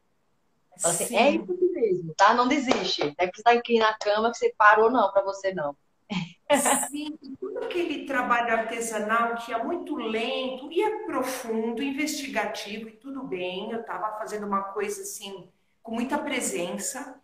Assim, 0.84 1.16
é 1.16 1.32
isso 1.32 1.72
mesmo, 1.72 2.14
tá? 2.16 2.34
Não 2.34 2.48
desiste. 2.48 3.14
É 3.18 3.28
que 3.28 3.38
você 3.38 3.44
tá 3.44 3.52
aqui 3.52 3.78
na 3.80 3.94
cama 3.98 4.32
que 4.32 4.38
você 4.38 4.54
parou, 4.58 4.92
não, 4.92 5.12
para 5.12 5.24
você 5.24 5.54
não. 5.54 5.76
Sim, 6.90 7.18
tudo 7.40 7.60
aquele 7.60 8.06
trabalho 8.06 8.54
artesanal 8.54 9.36
que 9.36 9.52
é 9.52 9.64
muito 9.64 9.96
lento 9.96 10.72
e 10.72 10.82
é 10.84 11.06
profundo, 11.06 11.82
investigativo 11.82 12.90
e 12.90 12.92
tudo 12.98 13.24
bem. 13.24 13.72
Eu 13.72 13.82
estava 13.82 14.18
fazendo 14.18 14.46
uma 14.46 14.62
coisa 14.64 15.02
assim, 15.02 15.50
com 15.82 15.94
muita 15.94 16.18
presença, 16.18 17.20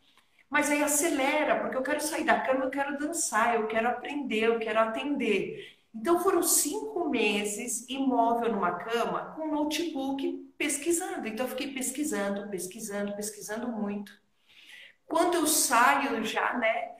mas 0.50 0.72
aí 0.72 0.84
acelera, 0.84 1.60
porque 1.62 1.78
eu 1.78 1.84
quero 1.84 2.02
sair 2.02 2.26
da 2.26 2.40
cama, 2.42 2.66
eu 2.66 2.72
quero 2.72 2.98
dançar, 2.98 3.56
eu 3.56 3.68
quero 3.68 3.88
aprender, 3.90 4.46
eu 4.46 4.60
quero 4.60 4.80
atender. 4.80 5.78
Então 5.94 6.20
foram 6.22 6.44
cinco 6.44 7.10
meses 7.10 7.88
imóvel 7.90 8.52
numa 8.54 8.74
cama 8.80 9.34
com 9.36 9.44
um 9.48 9.52
notebook 9.54 10.54
pesquisando. 10.58 11.28
Então 11.28 11.46
eu 11.46 11.50
fiquei 11.52 11.74
pesquisando, 11.74 12.50
pesquisando, 12.50 13.16
pesquisando 13.16 13.68
muito. 13.70 14.12
Quando 15.06 15.36
eu 15.36 15.48
saio 15.48 16.24
já, 16.24 16.58
né? 16.58 16.98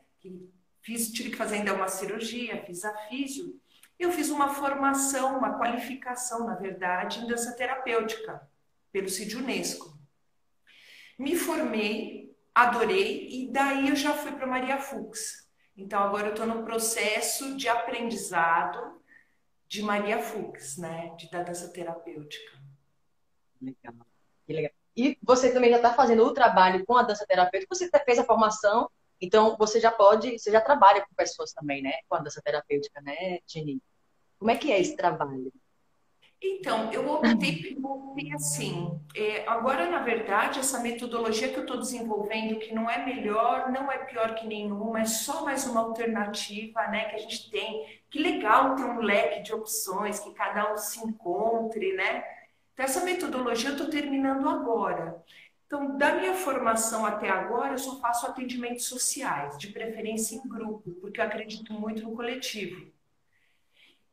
Fiz, 0.90 1.12
tive 1.12 1.30
que 1.30 1.36
fazer 1.36 1.58
ainda 1.58 1.76
uma 1.76 1.88
cirurgia, 1.88 2.66
fiz 2.66 2.84
a 2.84 2.92
físio. 3.08 3.62
Eu 4.00 4.12
fiz 4.12 4.32
uma 4.32 4.50
formação, 4.50 5.38
uma 5.38 5.60
qualificação, 5.60 6.48
na 6.48 6.56
verdade, 6.56 7.20
em 7.20 7.28
dança 7.28 7.56
terapêutica, 7.56 8.42
pelo 8.92 9.08
CID 9.08 9.38
Unesco. 9.38 9.96
Me 11.20 11.36
formei, 11.36 12.36
adorei, 12.56 13.30
e 13.30 13.52
daí 13.52 13.90
eu 13.90 13.96
já 13.96 14.16
fui 14.16 14.32
para 14.32 14.48
Maria 14.48 14.80
Fux. 14.80 15.48
Então 15.78 16.02
agora 16.02 16.30
eu 16.30 16.32
estou 16.32 16.48
no 16.48 16.64
processo 16.64 17.56
de 17.56 17.70
aprendizado 17.70 19.00
de 19.68 19.84
Maria 19.84 20.20
Fux, 20.20 20.76
né? 20.78 21.14
De, 21.20 21.30
da 21.30 21.44
dança 21.44 21.72
terapêutica. 21.72 22.58
Legal. 23.62 23.94
Que 24.48 24.54
legal. 24.54 24.72
E 24.98 25.20
você 25.22 25.54
também 25.54 25.70
já 25.70 25.76
está 25.76 25.94
fazendo 25.94 26.24
o 26.24 26.34
trabalho 26.34 26.84
com 26.84 26.98
a 26.98 27.04
dança 27.04 27.28
terapêutica? 27.28 27.76
Você 27.76 27.88
fez 28.04 28.18
a 28.18 28.24
formação 28.24 28.90
então, 29.22 29.56
você 29.58 29.80
já 29.80 29.92
pode, 29.92 30.40
você 30.40 30.52
já 30.52 30.62
trabalha 30.62 31.02
com 31.02 31.14
pessoas 31.16 31.52
também, 31.52 31.82
né? 31.82 31.94
Com 32.08 32.16
a 32.16 32.20
dança 32.20 32.42
terapêutica, 32.42 33.02
né, 33.02 33.40
Jenny? 33.48 33.82
Como 34.38 34.52
é 34.52 34.56
que 34.56 34.72
é 34.72 34.80
esse 34.80 34.96
trabalho? 34.96 35.52
Então, 36.42 36.90
eu 36.94 37.06
optei 37.12 37.76
por 37.76 38.16
assim. 38.34 38.98
É, 39.14 39.46
agora, 39.46 39.90
na 39.90 40.00
verdade, 40.00 40.60
essa 40.60 40.80
metodologia 40.80 41.50
que 41.50 41.58
eu 41.58 41.64
estou 41.64 41.78
desenvolvendo, 41.78 42.60
que 42.60 42.74
não 42.74 42.90
é 42.90 43.06
melhor, 43.06 43.70
não 43.70 43.92
é 43.92 43.98
pior 43.98 44.36
que 44.36 44.48
nenhuma, 44.48 45.02
é 45.02 45.06
só 45.06 45.44
mais 45.44 45.66
uma 45.68 45.82
alternativa, 45.82 46.88
né, 46.88 47.10
que 47.10 47.16
a 47.16 47.20
gente 47.20 47.50
tem. 47.52 48.02
Que 48.10 48.20
legal 48.20 48.76
ter 48.76 48.84
um 48.84 49.02
leque 49.02 49.42
de 49.42 49.54
opções, 49.54 50.20
que 50.20 50.34
cada 50.34 50.72
um 50.72 50.78
se 50.78 51.06
encontre, 51.06 51.94
né? 51.94 52.24
Então, 52.74 52.86
essa 52.86 53.04
metodologia 53.04 53.72
eu 53.72 53.74
estou 53.74 53.90
terminando 53.90 54.48
agora. 54.48 55.22
Então, 55.70 55.96
da 56.00 56.16
minha 56.16 56.34
formação 56.34 57.06
até 57.06 57.30
agora, 57.30 57.74
eu 57.74 57.78
só 57.78 58.00
faço 58.00 58.26
atendimentos 58.26 58.86
sociais, 58.86 59.56
de 59.56 59.68
preferência 59.68 60.36
em 60.36 60.42
grupo, 60.42 60.90
porque 61.00 61.22
eu 61.22 61.24
acredito 61.24 61.72
muito 61.74 62.02
no 62.02 62.16
coletivo. 62.16 62.92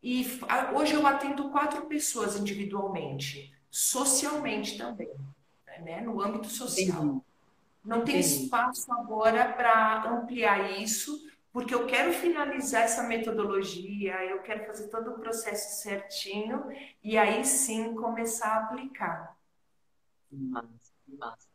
E 0.02 0.38
hoje 0.74 0.92
eu 0.92 1.06
atendo 1.06 1.48
quatro 1.48 1.86
pessoas 1.86 2.36
individualmente, 2.36 3.54
socialmente 3.70 4.76
também, 4.76 5.10
né? 5.80 6.02
no 6.02 6.20
âmbito 6.20 6.48
social. 6.48 7.24
Não 7.82 8.04
tem 8.04 8.20
espaço 8.20 8.92
agora 8.92 9.50
para 9.54 10.10
ampliar 10.10 10.78
isso, 10.78 11.26
porque 11.50 11.74
eu 11.74 11.86
quero 11.86 12.12
finalizar 12.12 12.82
essa 12.82 13.02
metodologia, 13.04 14.22
eu 14.26 14.42
quero 14.42 14.66
fazer 14.66 14.88
todo 14.88 15.12
o 15.12 15.18
processo 15.18 15.82
certinho 15.82 16.66
e 17.02 17.16
aí 17.16 17.42
sim 17.46 17.94
começar 17.94 18.48
a 18.48 18.64
aplicar. 18.64 19.35
Massa, 20.30 20.92
massa. 21.06 21.48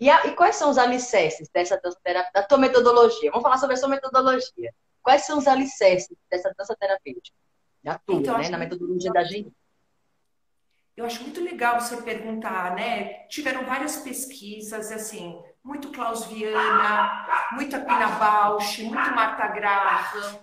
E, 0.00 0.08
a, 0.08 0.26
e 0.26 0.34
quais 0.34 0.56
são 0.56 0.70
os 0.70 0.78
alicerces 0.78 1.48
dessa 1.48 1.80
dança 1.82 1.98
terapêutica, 2.02 2.40
da 2.40 2.46
tua 2.46 2.58
metodologia? 2.58 3.30
Vamos 3.30 3.42
falar 3.42 3.58
sobre 3.58 3.74
a 3.74 3.78
sua 3.78 3.88
metodologia. 3.88 4.72
Quais 5.02 5.26
são 5.26 5.38
os 5.38 5.46
alicerces 5.46 6.16
dessa 6.30 6.52
dança 6.56 6.76
terapêutica? 6.76 7.36
da 7.82 7.98
tua, 7.98 8.16
então, 8.16 8.38
né? 8.38 8.48
Na 8.48 8.58
metodologia 8.58 9.12
da 9.12 9.24
gente. 9.24 9.52
Eu 10.96 11.04
acho 11.04 11.22
muito 11.22 11.40
legal 11.40 11.80
você 11.80 11.96
perguntar, 12.02 12.74
né? 12.74 13.26
Tiveram 13.28 13.64
várias 13.64 13.98
pesquisas, 13.98 14.90
assim, 14.90 15.40
muito 15.62 15.92
Klaus 15.92 16.24
Viana, 16.26 17.48
muita 17.52 17.78
Pina 17.78 18.08
Bausch, 18.18 18.82
muito 18.82 19.10
Marta 19.14 19.46
Graham, 19.48 20.40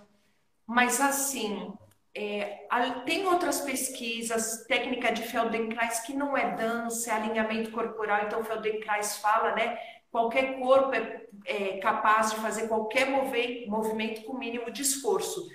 mas 0.65 1.01
assim, 1.01 1.73
é, 2.15 2.65
tem 3.05 3.25
outras 3.27 3.61
pesquisas, 3.61 4.65
técnica 4.67 5.11
de 5.11 5.23
Feldenkrais, 5.23 5.99
que 5.99 6.13
não 6.13 6.37
é 6.37 6.55
dança, 6.55 7.11
é 7.11 7.13
alinhamento 7.13 7.71
corporal, 7.71 8.25
então 8.25 8.43
Feldenkrais 8.43 9.17
fala, 9.17 9.53
né? 9.53 9.77
Qualquer 10.09 10.57
corpo 10.59 10.93
é, 10.95 11.25
é 11.45 11.77
capaz 11.79 12.31
de 12.31 12.37
fazer 12.37 12.69
qualquer 12.69 13.09
mover, 13.09 13.67
movimento 13.67 14.23
com 14.23 14.37
mínimo 14.37 14.71
de 14.71 14.81
esforço 14.81 15.45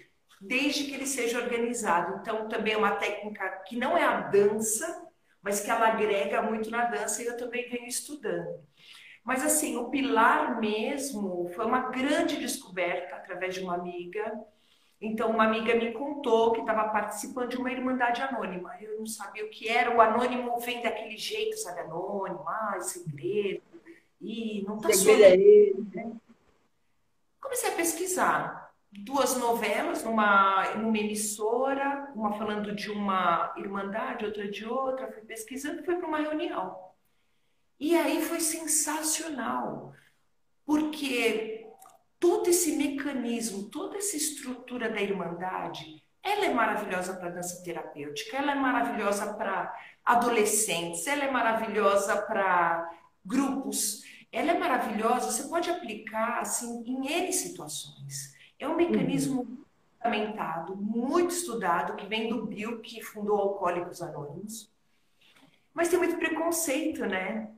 desde 0.40 0.85
que 0.85 0.95
ele 0.95 1.07
seja 1.07 1.38
organizado. 1.38 2.19
Então, 2.21 2.49
também 2.49 2.73
é 2.73 2.79
uma 2.79 2.97
técnica 2.97 3.47
que 3.67 3.76
não 3.76 3.97
é 3.97 4.05
a 4.05 4.21
dança, 4.21 5.07
mas 5.43 5.61
que 5.61 5.71
ela 5.71 5.88
agrega 5.88 6.43
muito 6.43 6.71
na 6.71 6.87
dança 6.87 7.23
e 7.23 7.26
eu 7.26 7.37
também 7.37 7.69
venho 7.69 7.87
estudando. 7.87 8.64
Mas, 9.23 9.45
assim, 9.45 9.76
o 9.76 9.90
pilar 9.90 10.59
mesmo 10.59 11.50
foi 11.55 11.67
uma 11.67 11.90
grande 11.90 12.38
descoberta 12.38 13.17
através 13.17 13.55
de 13.55 13.61
uma 13.61 13.75
amiga. 13.75 14.33
Então, 15.00 15.30
uma 15.30 15.45
amiga 15.45 15.75
me 15.75 15.92
contou 15.92 16.52
que 16.52 16.61
estava 16.61 16.90
participando 16.90 17.49
de 17.49 17.57
uma 17.57 17.73
irmandade 17.73 18.21
anônima. 18.21 18.76
Eu 18.80 18.99
não 18.99 19.07
sabia 19.07 19.47
o 19.47 19.49
que 19.49 19.66
era. 19.66 19.97
O 19.97 20.00
anônimo 20.00 20.59
vem 20.61 20.83
daquele 20.83 21.16
jeito, 21.16 21.57
sabe? 21.57 21.80
Anônimo, 21.80 22.47
ah, 22.47 22.78
segredo. 22.80 23.62
E 24.21 24.62
não 24.66 24.76
está 24.76 24.92
só. 24.92 25.11
Né? 25.16 26.12
Comecei 27.40 27.71
a 27.71 27.76
pesquisar 27.76 28.71
duas 28.92 29.37
novelas 29.37 30.04
numa, 30.04 30.75
numa 30.75 30.99
emissora, 30.99 32.12
uma 32.14 32.33
falando 32.33 32.75
de 32.75 32.90
uma 32.90 33.54
irmandade, 33.57 34.26
outra 34.26 34.50
de 34.50 34.66
outra, 34.66 35.11
fui 35.11 35.23
pesquisando, 35.23 35.83
fui 35.83 35.97
para 35.97 36.09
uma 36.09 36.19
reunião. 36.19 36.78
E 37.78 37.97
aí 37.97 38.21
foi 38.21 38.40
sensacional, 38.40 39.95
porque 40.66 41.66
todo 42.21 42.49
esse 42.50 42.77
mecanismo, 42.77 43.71
toda 43.71 43.97
essa 43.97 44.17
estrutura 44.17 44.91
da 44.91 45.00
irmandade, 45.00 46.05
ela 46.23 46.45
é 46.45 46.53
maravilhosa 46.53 47.15
para 47.15 47.31
dança 47.31 47.65
terapêutica, 47.65 48.37
ela 48.37 48.53
é 48.53 48.55
maravilhosa 48.55 49.33
para 49.33 49.75
adolescentes, 50.05 51.07
ela 51.07 51.25
é 51.25 51.31
maravilhosa 51.31 52.21
para 52.21 52.88
grupos, 53.25 54.03
ela 54.31 54.53
é 54.53 54.59
maravilhosa, 54.59 55.33
você 55.33 55.49
pode 55.49 55.71
aplicar 55.71 56.40
assim 56.40 56.85
em 56.87 57.11
N 57.11 57.33
situações. 57.33 58.37
É 58.59 58.68
um 58.68 58.77
mecanismo 58.77 59.40
uhum. 59.40 59.64
fundamentado, 59.97 60.77
muito 60.77 61.31
estudado, 61.31 61.97
que 61.97 62.07
vem 62.07 62.29
do 62.29 62.44
Bill, 62.44 62.81
que 62.81 63.03
fundou 63.03 63.38
Alcoólicos 63.38 64.03
Anônimos. 64.03 64.71
Mas 65.73 65.88
tem 65.88 65.99
muito 65.99 66.18
preconceito, 66.18 67.07
né? 67.07 67.51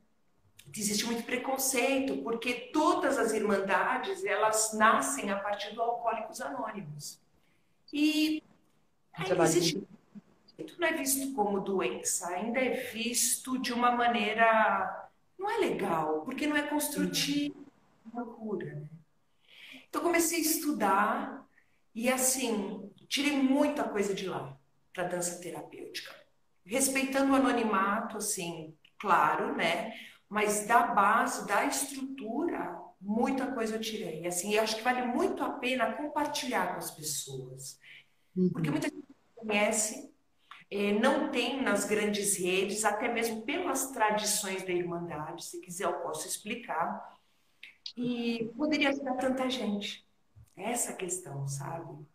Existe 0.74 1.04
muito 1.04 1.22
preconceito, 1.24 2.22
porque 2.22 2.70
todas 2.72 3.18
as 3.18 3.32
irmandades, 3.32 4.24
elas 4.24 4.72
nascem 4.72 5.30
a 5.30 5.38
partir 5.38 5.74
do 5.74 5.82
Alcoólicos 5.82 6.40
Anônimos. 6.40 7.20
E 7.92 8.42
ainda 9.12 9.42
existe... 9.42 9.86
não 10.78 10.88
é 10.88 10.92
visto 10.94 11.34
como 11.34 11.60
doença, 11.60 12.28
ainda 12.28 12.58
é 12.58 12.70
visto 12.70 13.58
de 13.58 13.72
uma 13.72 13.90
maneira... 13.92 15.08
Não 15.38 15.50
é 15.50 15.58
legal, 15.58 16.22
porque 16.22 16.46
não 16.46 16.56
é 16.56 16.62
construtivo, 16.62 17.66
é 18.06 18.08
uma 18.16 18.24
cura, 18.26 18.74
né? 18.74 18.86
Então 19.88 20.00
comecei 20.00 20.38
a 20.38 20.42
estudar 20.42 21.46
e 21.94 22.08
assim, 22.08 22.90
tirei 23.08 23.36
muita 23.36 23.84
coisa 23.84 24.14
de 24.14 24.26
lá 24.26 24.56
para 24.92 25.04
dança 25.04 25.38
terapêutica. 25.40 26.14
Respeitando 26.64 27.32
o 27.32 27.34
anonimato, 27.34 28.16
assim, 28.16 28.74
claro, 28.98 29.54
né? 29.54 29.92
Mas 30.32 30.66
da 30.66 30.86
base, 30.86 31.46
da 31.46 31.66
estrutura, 31.66 32.80
muita 32.98 33.52
coisa 33.52 33.76
eu 33.76 33.80
tirei. 33.82 34.26
Assim, 34.26 34.54
eu 34.54 34.62
acho 34.62 34.76
que 34.76 34.82
vale 34.82 35.02
muito 35.02 35.44
a 35.44 35.50
pena 35.50 35.92
compartilhar 35.92 36.72
com 36.72 36.78
as 36.78 36.90
pessoas. 36.90 37.78
Uhum. 38.34 38.48
Porque 38.48 38.70
muita 38.70 38.88
gente 38.88 39.04
conhece, 39.36 40.10
eh, 40.70 40.92
não 40.92 41.30
tem 41.30 41.60
nas 41.60 41.84
grandes 41.84 42.38
redes, 42.38 42.82
até 42.82 43.12
mesmo 43.12 43.42
pelas 43.42 43.90
tradições 43.90 44.62
da 44.62 44.72
Irmandade. 44.72 45.44
Se 45.44 45.60
quiser, 45.60 45.84
eu 45.84 46.00
posso 46.00 46.26
explicar. 46.26 47.14
E 47.94 48.50
poderia 48.56 48.88
ajudar 48.88 49.16
tanta 49.16 49.50
gente. 49.50 50.08
Essa 50.56 50.94
questão, 50.94 51.46
sabe? 51.46 52.06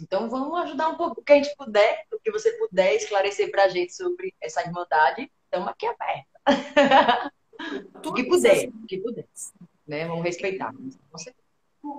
Então 0.00 0.30
vamos 0.30 0.56
ajudar 0.60 0.88
um 0.88 0.96
pouco, 0.96 1.20
o 1.20 1.24
que 1.24 1.32
a 1.32 1.42
gente 1.42 1.56
puder, 1.56 2.06
o 2.12 2.20
que 2.20 2.30
você 2.30 2.52
puder 2.58 2.94
esclarecer 2.94 3.50
para 3.50 3.64
a 3.64 3.68
gente 3.68 3.92
sobre 3.92 4.32
essa 4.40 4.62
irmandade, 4.62 5.28
estamos 5.46 5.66
aqui 5.66 5.84
aberta. 5.84 6.33
o 8.04 8.12
que 8.12 8.24
puder, 8.24 8.68
o 8.68 8.86
que 8.86 8.98
puder. 8.98 9.26
Né? 9.86 10.06
Vamos 10.06 10.24
respeitar. 10.24 10.72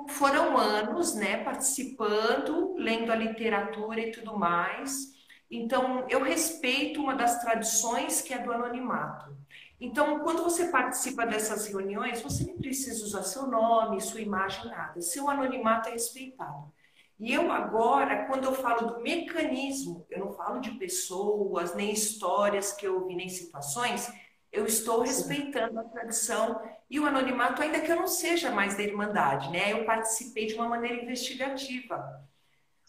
Foram 0.10 0.58
anos, 0.58 1.14
né, 1.14 1.44
participando, 1.44 2.76
lendo 2.78 3.12
a 3.12 3.16
literatura 3.16 4.00
e 4.02 4.12
tudo 4.12 4.38
mais. 4.38 5.14
Então, 5.50 6.06
eu 6.10 6.24
respeito 6.24 7.00
uma 7.00 7.16
das 7.16 7.40
tradições 7.42 8.22
que 8.22 8.34
é 8.34 8.40
do 8.40 8.52
anonimato. 8.52 9.36
Então, 9.80 10.20
quando 10.20 10.44
você 10.44 10.70
participa 10.70 11.26
dessas 11.26 11.68
reuniões, 11.68 12.22
você 12.22 12.44
nem 12.46 12.58
precisa 12.58 13.04
usar 13.04 13.24
seu 13.24 13.46
nome, 13.46 14.02
sua 14.02 14.22
imagem, 14.22 14.66
nada. 14.66 15.00
Seu 15.02 15.30
anonimato 15.30 15.90
é 15.90 15.92
respeitado. 15.92 16.74
E 17.20 17.34
eu 17.34 17.52
agora, 17.52 18.26
quando 18.26 18.46
eu 18.46 18.54
falo 18.54 18.88
do 18.88 19.02
mecanismo, 19.02 20.06
eu 20.10 20.20
não 20.20 20.32
falo 20.34 20.60
de 20.60 20.72
pessoas, 20.72 21.76
nem 21.76 21.92
histórias 21.92 22.74
que 22.74 22.86
eu 22.86 23.06
vi, 23.08 23.16
nem 23.16 23.30
situações, 23.30 24.12
eu 24.56 24.66
estou 24.66 25.02
respeitando 25.02 25.80
a 25.80 25.84
tradição 25.84 26.62
e 26.90 27.00
o 27.00 27.06
anonimato, 27.06 27.62
ainda 27.62 27.82
que 27.82 27.92
eu 27.92 27.98
não 27.98 28.08
seja 28.08 28.52
mais 28.52 28.76
da 28.76 28.84
Irmandade, 28.84 29.52
né? 29.52 29.74
Eu 29.74 29.86
participei 29.86 30.48
de 30.48 30.56
uma 30.56 30.70
maneira 30.70 31.04
investigativa, 31.04 32.24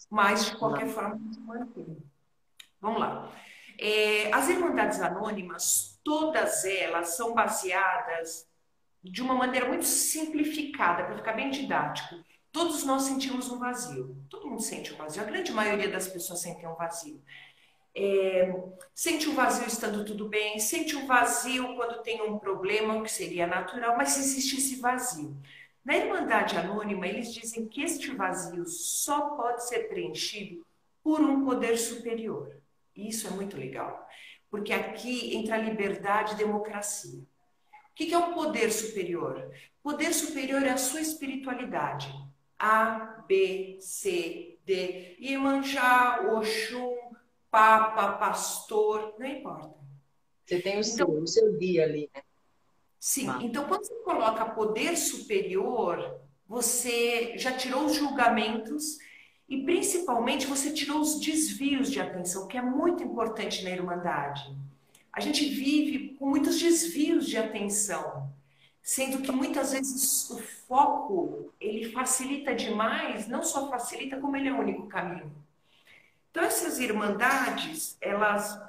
mas 0.08 0.46
de 0.46 0.56
qualquer 0.56 0.86
forma, 0.86 1.20
vamos 2.80 3.00
lá. 3.00 3.32
É, 3.78 4.32
as 4.32 4.48
Irmandades 4.48 5.00
Anônimas, 5.00 6.00
todas 6.04 6.64
elas 6.64 7.16
são 7.16 7.34
baseadas 7.34 8.46
de 9.02 9.20
uma 9.20 9.34
maneira 9.34 9.68
muito 9.68 9.84
simplificada, 9.84 11.04
para 11.04 11.16
ficar 11.16 11.32
bem 11.32 11.50
didático. 11.50 12.16
Todos 12.52 12.84
nós 12.84 13.02
sentimos 13.02 13.50
um 13.50 13.58
vazio. 13.58 14.16
Todo 14.30 14.48
mundo 14.48 14.62
sente 14.62 14.94
um 14.94 14.96
vazio. 14.96 15.22
A 15.22 15.26
grande 15.26 15.52
maioria 15.52 15.90
das 15.90 16.08
pessoas 16.08 16.40
sentem 16.40 16.68
um 16.68 16.74
vazio. 16.74 17.22
É, 17.96 18.54
sente 18.94 19.28
um 19.28 19.34
vazio 19.34 19.66
estando 19.66 20.04
tudo 20.04 20.28
bem, 20.28 20.58
sente 20.58 20.94
um 20.94 21.06
vazio 21.06 21.74
quando 21.76 22.02
tem 22.02 22.20
um 22.22 22.38
problema, 22.38 22.96
o 22.96 23.02
que 23.02 23.10
seria 23.10 23.46
natural, 23.46 23.96
mas 23.96 24.18
existe 24.18 24.58
esse 24.58 24.76
vazio. 24.76 25.34
Na 25.82 25.96
Irmandade 25.96 26.56
Anônima, 26.56 27.06
eles 27.06 27.32
dizem 27.32 27.66
que 27.66 27.82
este 27.82 28.10
vazio 28.14 28.66
só 28.66 29.30
pode 29.30 29.66
ser 29.66 29.88
preenchido 29.88 30.66
por 31.02 31.20
um 31.20 31.44
poder 31.44 31.78
superior. 31.78 32.54
Isso 32.94 33.26
é 33.28 33.30
muito 33.30 33.56
legal 33.56 34.06
porque 34.50 34.72
aqui 34.72 35.36
entra 35.36 35.56
a 35.56 35.58
liberdade 35.58 36.32
e 36.32 36.36
democracia. 36.36 37.20
O 37.20 37.94
que 37.94 38.12
é 38.12 38.18
o 38.18 38.32
poder 38.32 38.70
superior? 38.70 39.50
Poder 39.82 40.12
superior 40.12 40.62
é 40.62 40.70
a 40.70 40.76
sua 40.76 41.00
espiritualidade. 41.00 42.12
A, 42.58 43.22
B, 43.26 43.78
C, 43.80 44.58
D. 44.64 45.16
Iemanjá, 45.20 46.22
Oxum, 46.32 46.95
papa, 47.56 48.12
pastor, 48.18 49.14
não 49.18 49.26
importa. 49.26 49.74
Você 50.44 50.60
tem 50.60 50.78
o 50.78 50.84
seu, 50.84 51.06
então, 51.06 51.22
o 51.22 51.26
seu 51.26 51.58
dia 51.58 51.84
ali, 51.84 52.10
né? 52.14 52.20
Sim, 53.00 53.30
ah. 53.30 53.38
então 53.40 53.64
quando 53.66 53.86
você 53.86 53.94
coloca 54.04 54.44
poder 54.44 54.94
superior, 54.94 56.20
você 56.46 57.38
já 57.38 57.52
tirou 57.56 57.86
os 57.86 57.94
julgamentos 57.94 58.98
e 59.48 59.62
principalmente 59.62 60.46
você 60.46 60.70
tirou 60.70 61.00
os 61.00 61.18
desvios 61.18 61.90
de 61.90 61.98
atenção, 61.98 62.46
que 62.46 62.58
é 62.58 62.62
muito 62.62 63.02
importante 63.02 63.64
na 63.64 63.70
Irmandade. 63.70 64.54
A 65.10 65.20
gente 65.20 65.46
vive 65.48 66.14
com 66.18 66.28
muitos 66.28 66.60
desvios 66.60 67.26
de 67.26 67.38
atenção, 67.38 68.30
sendo 68.82 69.22
que 69.22 69.32
muitas 69.32 69.72
vezes 69.72 70.28
o 70.28 70.36
foco 70.68 71.54
ele 71.58 71.90
facilita 71.90 72.54
demais, 72.54 73.26
não 73.26 73.42
só 73.42 73.70
facilita, 73.70 74.20
como 74.20 74.36
ele 74.36 74.48
é 74.48 74.52
o 74.52 74.58
único 74.58 74.86
caminho. 74.88 75.45
Então 76.36 76.44
essas 76.44 76.78
irmandades, 76.78 77.96
elas 77.98 78.60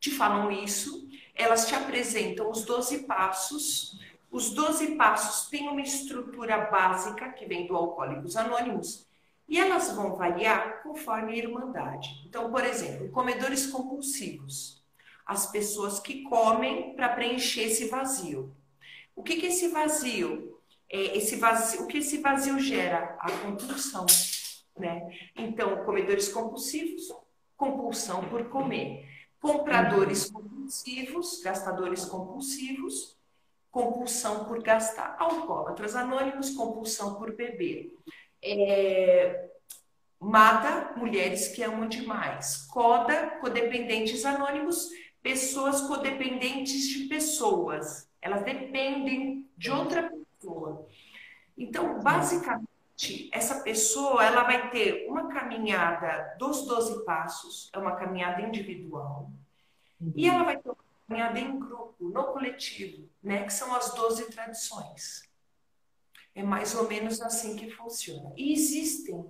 te 0.00 0.10
falam 0.10 0.50
isso, 0.50 1.06
elas 1.34 1.68
te 1.68 1.74
apresentam 1.74 2.50
os 2.50 2.64
12 2.64 3.00
passos. 3.00 4.00
Os 4.30 4.48
12 4.52 4.96
passos 4.96 5.50
têm 5.50 5.68
uma 5.68 5.82
estrutura 5.82 6.56
básica 6.56 7.28
que 7.28 7.44
vem 7.44 7.66
do 7.66 7.76
Alcoólicos 7.76 8.34
Anônimos 8.34 9.06
e 9.46 9.60
elas 9.60 9.92
vão 9.92 10.16
variar 10.16 10.82
conforme 10.82 11.34
a 11.34 11.36
irmandade. 11.36 12.08
Então, 12.26 12.50
por 12.50 12.64
exemplo, 12.64 13.10
comedores 13.10 13.66
compulsivos. 13.66 14.82
As 15.26 15.50
pessoas 15.52 16.00
que 16.00 16.22
comem 16.22 16.96
para 16.96 17.10
preencher 17.10 17.64
esse 17.64 17.88
vazio. 17.88 18.56
O 19.14 19.22
que, 19.22 19.36
que 19.36 19.48
esse 19.48 19.68
vazio? 19.68 20.58
É 20.90 21.18
esse 21.18 21.36
vazio? 21.36 21.82
O 21.82 21.86
que 21.86 21.98
esse 21.98 22.22
vazio 22.22 22.58
gera? 22.58 23.18
A 23.20 23.30
compulsão. 23.32 24.06
Né? 24.78 25.08
Então, 25.34 25.84
comedores 25.84 26.28
compulsivos, 26.28 27.12
compulsão 27.56 28.28
por 28.28 28.48
comer. 28.48 29.08
Compradores 29.40 30.30
compulsivos, 30.30 31.40
gastadores 31.42 32.04
compulsivos, 32.04 33.16
compulsão 33.70 34.44
por 34.44 34.62
gastar. 34.62 35.16
Alcoólatras 35.18 35.94
anônimos, 35.94 36.50
compulsão 36.50 37.14
por 37.14 37.34
beber. 37.34 37.94
É, 38.42 39.48
mata 40.18 40.94
mulheres 40.96 41.48
que 41.48 41.62
amam 41.62 41.88
demais. 41.88 42.66
Coda, 42.66 43.38
codependentes 43.40 44.24
anônimos, 44.24 44.90
pessoas 45.22 45.80
codependentes 45.82 46.88
de 46.88 47.04
pessoas. 47.08 48.08
Elas 48.20 48.42
dependem 48.42 49.48
de 49.56 49.70
outra 49.70 50.10
pessoa. 50.10 50.86
Então, 51.56 52.00
basicamente, 52.00 52.75
essa 53.30 53.60
pessoa 53.60 54.24
ela 54.24 54.42
vai 54.44 54.70
ter 54.70 55.06
uma 55.08 55.28
caminhada 55.28 56.34
dos 56.38 56.66
12 56.66 57.04
passos, 57.04 57.70
é 57.72 57.78
uma 57.78 57.96
caminhada 57.96 58.40
individual, 58.40 59.30
uhum. 60.00 60.12
e 60.16 60.26
ela 60.26 60.44
vai 60.44 60.56
ter 60.56 60.68
uma 60.70 60.76
caminhada 61.06 61.38
em 61.38 61.58
grupo, 61.58 61.94
no 62.00 62.24
coletivo, 62.32 63.08
né, 63.22 63.44
que 63.44 63.52
são 63.52 63.74
as 63.74 63.92
12 63.94 64.30
tradições. 64.30 65.28
É 66.34 66.42
mais 66.42 66.74
ou 66.74 66.88
menos 66.88 67.20
assim 67.20 67.56
que 67.56 67.70
funciona. 67.70 68.32
E 68.36 68.52
existem 68.52 69.24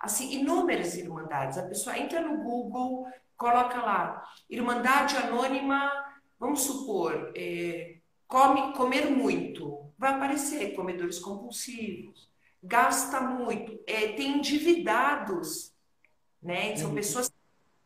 assim 0.00 0.32
inúmeras 0.32 0.96
irmandades. 0.96 1.56
A 1.56 1.66
pessoa 1.66 1.96
entra 1.98 2.20
no 2.20 2.42
Google, 2.42 3.06
coloca 3.36 3.80
lá 3.80 4.22
Irmandade 4.50 5.16
Anônima, 5.16 5.90
vamos 6.38 6.62
supor, 6.62 7.32
é, 7.36 7.96
come, 8.26 8.74
comer 8.74 9.10
muito. 9.10 9.90
Vai 9.96 10.14
aparecer 10.14 10.74
comedores 10.74 11.18
compulsivos, 11.18 12.31
gasta 12.62 13.20
muito, 13.20 13.82
é, 13.86 14.12
tem 14.12 14.38
endividados, 14.38 15.74
né? 16.40 16.76
São 16.76 16.90
uhum. 16.90 16.94
pessoas 16.94 17.28
que 17.28 17.34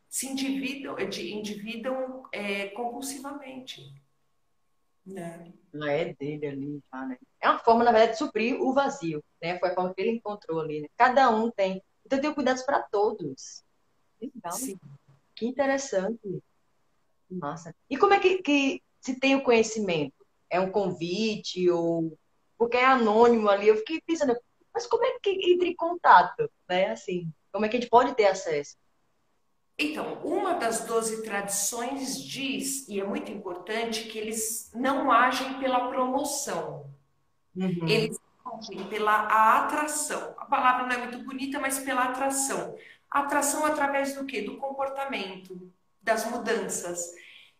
se 0.07 0.27
endividam, 0.27 0.99
endividam 0.99 2.23
é, 2.31 2.67
compulsivamente. 2.69 3.91
Né? 5.05 5.53
Não 5.73 5.87
é 5.87 6.13
dele 6.13 6.47
ali, 6.47 6.83
tá, 6.91 7.05
né? 7.05 7.17
É 7.39 7.49
uma 7.49 7.59
forma, 7.59 7.83
na 7.83 7.91
verdade, 7.91 8.13
de 8.13 8.17
suprir 8.17 8.61
o 8.61 8.73
vazio, 8.73 9.23
né? 9.41 9.57
Foi 9.57 9.69
a 9.69 9.73
forma 9.73 9.93
que 9.93 10.01
ele 10.01 10.11
encontrou 10.11 10.59
ali, 10.59 10.81
né? 10.81 10.87
Cada 10.97 11.29
um 11.29 11.49
tem. 11.49 11.81
Então, 12.05 12.19
tem 12.19 12.33
cuidados 12.33 12.63
para 12.63 12.81
todos. 12.83 13.63
Então, 14.21 14.51
Sim. 14.51 14.77
que 15.33 15.45
interessante. 15.45 16.43
Massa. 17.29 17.73
E 17.89 17.97
como 17.97 18.13
é 18.13 18.19
que, 18.19 18.41
que 18.41 18.81
se 18.99 19.19
tem 19.19 19.35
o 19.35 19.43
conhecimento? 19.43 20.25
É 20.49 20.59
um 20.59 20.71
convite 20.71 21.69
ou... 21.69 22.17
Porque 22.57 22.77
é 22.77 22.85
anônimo 22.85 23.49
ali. 23.49 23.67
Eu 23.67 23.77
fiquei 23.77 24.01
pensando, 24.01 24.35
mas 24.77 24.85
como 24.85 25.03
é 25.03 25.17
que 25.19 25.31
entra 25.53 25.67
em 25.67 25.75
contato, 25.75 26.47
né? 26.69 26.91
Assim, 26.91 27.33
como 27.51 27.65
é 27.65 27.69
que 27.69 27.77
a 27.77 27.79
gente 27.79 27.89
pode 27.89 28.13
ter 28.13 28.27
acesso? 28.27 28.77
Então, 29.75 30.21
uma 30.23 30.53
das 30.53 30.85
doze 30.85 31.23
tradições 31.23 32.21
diz, 32.21 32.87
e 32.87 32.99
é 32.99 33.03
muito 33.03 33.31
importante, 33.31 34.03
que 34.03 34.19
eles 34.19 34.71
não 34.75 35.11
agem 35.11 35.57
pela 35.57 35.89
promoção. 35.89 36.91
Uhum. 37.55 37.87
Eles 37.87 38.19
agem 38.45 38.87
pela 38.87 39.57
atração. 39.57 40.35
A 40.37 40.45
palavra 40.45 40.85
não 40.85 40.93
é 40.93 41.07
muito 41.07 41.25
bonita, 41.25 41.59
mas 41.59 41.79
pela 41.79 42.03
atração. 42.03 42.75
atração 43.09 43.65
através 43.65 44.13
do 44.13 44.27
quê? 44.27 44.43
Do 44.43 44.57
comportamento, 44.57 45.71
das 46.03 46.29
mudanças. 46.29 47.15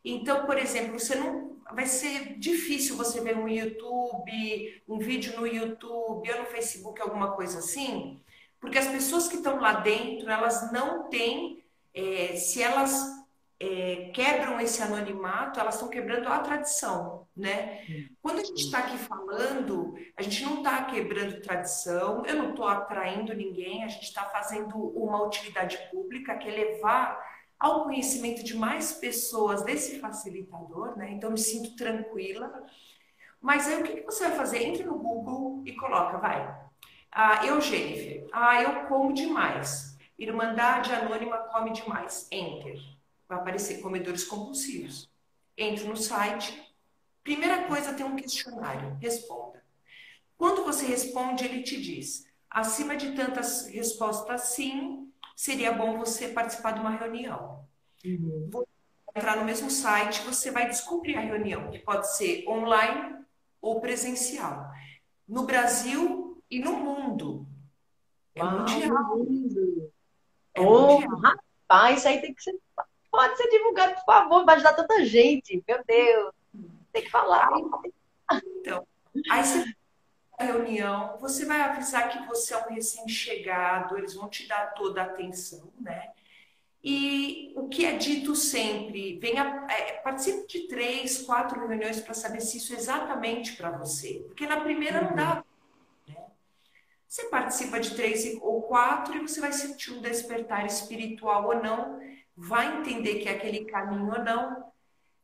Então, 0.10 0.46
por 0.46 0.58
exemplo, 0.58 0.98
você 0.98 1.16
não 1.16 1.58
vai 1.74 1.86
ser 1.86 2.38
difícil 2.40 2.96
você 2.96 3.20
ver 3.20 3.38
um 3.38 3.48
YouTube, 3.48 4.82
um 4.88 4.98
vídeo 4.98 5.36
no 5.38 5.46
YouTube 5.46 6.32
ou 6.32 6.40
no 6.40 6.46
Facebook, 6.46 7.02
alguma 7.02 7.34
coisa 7.34 7.60
assim, 7.60 8.20
porque 8.60 8.78
as 8.78 8.88
pessoas 8.88 9.28
que 9.28 9.36
estão 9.36 9.60
lá 9.60 9.74
dentro, 9.74 10.30
elas 10.30 10.72
não 10.72 11.10
têm, 11.10 11.62
é, 11.94 12.38
se 12.38 12.64
elas 12.64 13.18
é, 13.60 14.10
quebram 14.14 14.62
esse 14.62 14.82
anonimato, 14.82 15.60
elas 15.60 15.76
estão 15.76 15.90
quebrando 15.90 16.28
a 16.30 16.40
tradição, 16.40 17.28
né? 17.36 17.84
Quando 18.22 18.40
a 18.40 18.44
gente 18.44 18.64
está 18.64 18.80
aqui 18.80 18.98
falando, 18.98 19.96
a 20.16 20.22
gente 20.22 20.44
não 20.44 20.60
está 20.60 20.86
quebrando 20.86 21.42
tradição, 21.42 22.26
eu 22.26 22.36
não 22.36 22.52
estou 22.52 22.68
atraindo 22.68 23.34
ninguém, 23.34 23.84
a 23.84 23.88
gente 23.88 24.06
está 24.06 24.24
fazendo 24.24 24.78
uma 24.78 25.22
utilidade 25.24 25.78
pública 25.92 26.38
que 26.38 26.48
é 26.48 26.52
levar 26.52 27.20
ao 27.60 27.84
conhecimento 27.84 28.44
de 28.44 28.56
mais 28.56 28.94
pessoas 28.94 29.64
desse 29.64 30.00
facilitador, 30.00 30.98
né? 30.98 31.12
Então 31.12 31.32
me 31.32 31.38
sinto 31.38 31.76
tranquila. 31.76 32.66
Mas 33.42 33.68
aí 33.68 33.82
o 33.82 33.84
que, 33.84 34.02
você 34.02 34.28
vai 34.28 34.38
fazer? 34.38 34.64
Entre 34.64 34.84
no 34.84 34.98
Google 34.98 35.64
e 35.66 35.74
coloca, 35.76 36.18
vai. 36.18 36.68
Ah, 37.12 37.46
eu, 37.46 37.60
Jennifer. 37.62 38.28
Ah, 38.32 38.62
eu 38.62 38.88
como 38.88 39.14
demais. 39.14 39.98
Irmandade 40.18 40.94
Anônima 40.94 41.38
come 41.38 41.72
demais. 41.72 42.28
Enter. 42.32 42.80
Vai 43.28 43.40
aparecer 43.40 43.82
comedores 43.82 44.24
compulsivos. 44.24 45.10
Entre 45.58 45.88
no 45.88 45.98
site. 45.98 46.64
Primeira 47.24 47.64
coisa, 47.64 47.94
tem 47.94 48.06
um 48.06 48.16
questionário. 48.16 48.98
Responda. 49.02 49.64
Quando 50.38 50.64
você 50.64 50.86
responde, 50.86 51.44
ele 51.44 51.64
te 51.64 51.82
diz: 51.82 52.28
acima 52.50 52.96
de 52.96 53.14
tantas 53.14 53.68
respostas 53.68 54.42
sim, 54.50 55.07
seria 55.38 55.72
bom 55.72 56.00
você 56.00 56.30
participar 56.30 56.72
de 56.72 56.80
uma 56.80 56.90
reunião. 56.90 57.64
Uhum. 58.04 58.50
Vou 58.52 58.68
entrar 59.16 59.38
no 59.38 59.46
mesmo 59.46 59.70
site, 59.70 60.24
você 60.24 60.50
vai 60.50 60.68
descobrir 60.68 61.16
a 61.16 61.22
reunião, 61.22 61.70
que 61.70 61.78
pode 61.78 62.12
ser 62.18 62.44
online 62.48 63.24
ou 63.62 63.80
presencial. 63.80 64.72
No 65.28 65.44
Brasil 65.44 66.42
e 66.50 66.60
no 66.60 66.74
mundo. 66.74 67.48
É 68.34 68.44
Uau, 68.44 68.60
mundial. 68.60 69.18
Mundo. 69.18 69.92
É 70.56 70.62
oh, 70.62 71.02
mundial. 71.02 71.20
Rapaz, 71.20 72.00
isso 72.00 72.08
aí 72.08 72.20
tem 72.20 72.34
que 72.34 72.42
ser. 72.42 72.60
Pode 73.12 73.38
ser 73.38 73.48
divulgado, 73.50 73.94
por 73.94 74.06
favor, 74.06 74.44
vai 74.44 74.56
ajudar 74.56 74.74
tanta 74.74 75.06
gente. 75.06 75.64
Meu 75.68 75.84
Deus. 75.86 76.34
Tem 76.92 77.04
que 77.04 77.12
falar. 77.12 77.50
Então, 78.60 78.88
aí 79.30 79.44
você 79.44 79.66
reunião, 80.44 81.18
você 81.20 81.46
vai 81.46 81.62
avisar 81.62 82.10
que 82.10 82.28
você 82.28 82.54
é 82.54 82.58
um 82.58 82.74
recém-chegado, 82.74 83.98
eles 83.98 84.14
vão 84.14 84.30
te 84.30 84.48
dar 84.48 84.74
toda 84.74 85.02
a 85.02 85.06
atenção, 85.06 85.72
né? 85.80 86.12
E 86.84 87.54
o 87.56 87.68
que 87.68 87.86
é 87.86 87.98
dito 87.98 88.36
sempre, 88.36 89.20
venha, 89.20 89.66
é, 89.70 89.94
participe 89.94 90.48
de 90.48 90.68
três, 90.68 91.24
quatro 91.24 91.68
reuniões 91.68 92.00
para 92.00 92.14
saber 92.14 92.40
se 92.40 92.58
isso 92.58 92.74
é 92.74 92.78
exatamente 92.78 93.58
para 93.58 93.72
você. 93.72 94.24
Porque 94.28 94.46
na 94.46 94.62
primeira 94.62 95.02
não 95.02 95.16
dá. 95.16 95.44
Né? 96.08 96.16
Você 97.08 97.26
participa 97.26 97.80
de 97.80 97.96
três 97.96 98.38
ou 98.42 98.62
quatro 98.62 99.18
e 99.18 99.20
você 99.20 99.42
vai 99.42 99.52
sentir 99.52 99.92
um 99.92 100.02
despertar 100.02 100.66
espiritual 100.66 101.48
ou 101.48 101.62
não, 101.62 102.00
vai 102.36 102.80
entender 102.80 103.16
que 103.16 103.28
é 103.28 103.34
aquele 103.34 103.66
caminho 103.66 104.14
ou 104.14 104.24
não, 104.24 104.72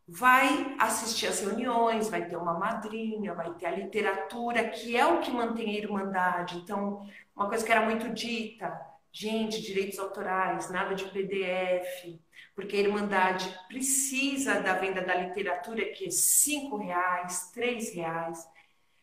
vai 0.08 0.76
assistir 0.80 1.28
às 1.28 1.40
reuniões, 1.40 2.10
vai 2.10 2.28
ter 2.28 2.36
uma 2.36 2.58
madrinha, 2.58 3.34
vai 3.34 3.54
ter 3.54 3.68
a 3.68 3.72
literatura, 3.72 4.70
que 4.70 4.98
é 4.98 5.06
o 5.06 5.22
que 5.22 5.32
mantém 5.32 5.70
a 5.70 5.80
irmandade. 5.80 6.58
Então, 6.58 7.08
uma 7.36 7.48
coisa 7.48 7.66
que 7.66 7.72
era 7.72 7.86
muito 7.86 8.10
dita, 8.10 8.80
gente, 9.12 9.62
direitos 9.62 9.98
autorais, 10.00 10.70
nada 10.70 10.94
de 10.94 11.06
PDF, 11.06 12.20
porque 12.54 12.76
a 12.76 12.82
irmandade 12.82 13.58
precisa 13.68 14.60
da 14.60 14.74
venda 14.76 15.02
da 15.02 15.16
literatura, 15.16 15.86
que 15.92 16.06
é 16.06 16.12
cinco 16.12 16.78
reais, 16.78 17.50
três 17.52 17.94
reais. 17.94 18.48